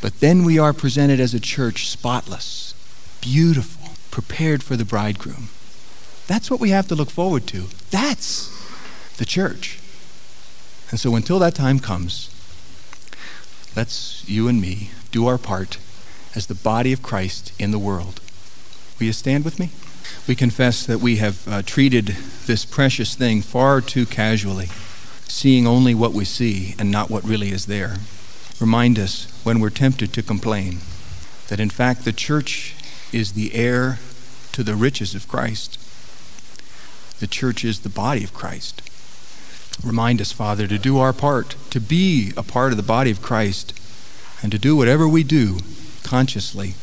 But 0.00 0.20
then 0.20 0.44
we 0.44 0.58
are 0.58 0.72
presented 0.72 1.20
as 1.20 1.34
a 1.34 1.40
church 1.40 1.88
spotless, 1.88 2.74
beautiful, 3.20 3.92
prepared 4.10 4.62
for 4.62 4.76
the 4.76 4.84
bridegroom. 4.84 5.48
That's 6.26 6.50
what 6.50 6.60
we 6.60 6.70
have 6.70 6.88
to 6.88 6.94
look 6.94 7.10
forward 7.10 7.46
to. 7.48 7.64
That's 7.90 8.48
the 9.18 9.26
church. 9.26 9.78
And 10.90 10.98
so 10.98 11.14
until 11.14 11.38
that 11.40 11.54
time 11.54 11.78
comes, 11.78 12.30
let's, 13.76 14.26
you 14.26 14.48
and 14.48 14.60
me, 14.60 14.90
do 15.10 15.26
our 15.26 15.38
part 15.38 15.78
as 16.34 16.46
the 16.46 16.54
body 16.54 16.92
of 16.92 17.02
Christ 17.02 17.52
in 17.58 17.70
the 17.70 17.78
world. 17.78 18.20
Will 18.98 19.06
you 19.06 19.12
stand 19.12 19.44
with 19.44 19.58
me? 19.58 19.70
We 20.26 20.34
confess 20.34 20.86
that 20.86 21.00
we 21.00 21.16
have 21.16 21.46
uh, 21.46 21.62
treated 21.62 22.16
this 22.46 22.64
precious 22.64 23.14
thing 23.14 23.42
far 23.42 23.80
too 23.80 24.06
casually, 24.06 24.68
seeing 25.28 25.66
only 25.66 25.94
what 25.94 26.12
we 26.12 26.24
see 26.24 26.74
and 26.78 26.90
not 26.90 27.10
what 27.10 27.24
really 27.24 27.50
is 27.50 27.66
there. 27.66 27.96
Remind 28.60 28.98
us 28.98 29.26
when 29.44 29.60
we're 29.60 29.70
tempted 29.70 30.12
to 30.12 30.22
complain 30.22 30.78
that 31.48 31.60
in 31.60 31.70
fact 31.70 32.04
the 32.04 32.12
church 32.12 32.74
is 33.12 33.32
the 33.32 33.54
heir 33.54 33.98
to 34.52 34.62
the 34.62 34.74
riches 34.74 35.14
of 35.14 35.28
Christ. 35.28 35.78
The 37.20 37.26
church 37.26 37.64
is 37.64 37.80
the 37.80 37.88
body 37.88 38.24
of 38.24 38.34
Christ. 38.34 38.82
Remind 39.82 40.20
us, 40.20 40.32
Father, 40.32 40.66
to 40.66 40.78
do 40.78 40.98
our 40.98 41.12
part, 41.12 41.56
to 41.70 41.80
be 41.80 42.32
a 42.36 42.42
part 42.42 42.72
of 42.72 42.76
the 42.76 42.82
body 42.82 43.10
of 43.10 43.22
Christ, 43.22 43.72
and 44.42 44.52
to 44.52 44.58
do 44.58 44.76
whatever 44.76 45.08
we 45.08 45.24
do 45.24 45.58
consciously, 46.02 46.74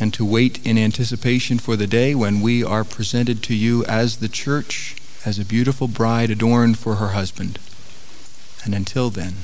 and 0.00 0.12
to 0.14 0.24
wait 0.24 0.64
in 0.66 0.78
anticipation 0.78 1.58
for 1.58 1.76
the 1.76 1.86
day 1.86 2.14
when 2.14 2.40
we 2.40 2.64
are 2.64 2.84
presented 2.84 3.42
to 3.44 3.54
you 3.54 3.84
as 3.84 4.16
the 4.16 4.28
church, 4.28 4.96
as 5.24 5.38
a 5.38 5.44
beautiful 5.44 5.88
bride 5.88 6.30
adorned 6.30 6.78
for 6.78 6.96
her 6.96 7.08
husband. 7.08 7.58
And 8.64 8.74
until 8.74 9.10
then, 9.10 9.34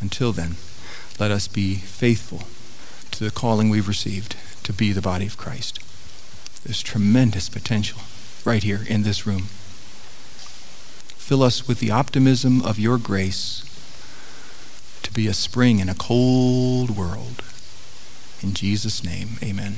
until 0.00 0.32
then, 0.32 0.56
let 1.18 1.30
us 1.30 1.48
be 1.48 1.76
faithful 1.76 2.44
to 3.12 3.24
the 3.24 3.30
calling 3.30 3.70
we've 3.70 3.88
received 3.88 4.36
to 4.64 4.72
be 4.72 4.92
the 4.92 5.02
body 5.02 5.26
of 5.26 5.36
Christ. 5.36 5.78
There's 6.64 6.82
tremendous 6.82 7.48
potential 7.48 8.00
right 8.44 8.62
here 8.62 8.80
in 8.88 9.02
this 9.02 9.26
room. 9.26 9.48
Fill 11.16 11.42
us 11.42 11.68
with 11.68 11.80
the 11.80 11.90
optimism 11.90 12.62
of 12.62 12.78
your 12.78 12.98
grace 12.98 13.64
to 15.02 15.12
be 15.12 15.26
a 15.26 15.34
spring 15.34 15.78
in 15.78 15.88
a 15.88 15.94
cold 15.94 16.96
world. 16.96 17.42
In 18.42 18.54
Jesus' 18.54 19.04
name, 19.04 19.38
amen. 19.42 19.76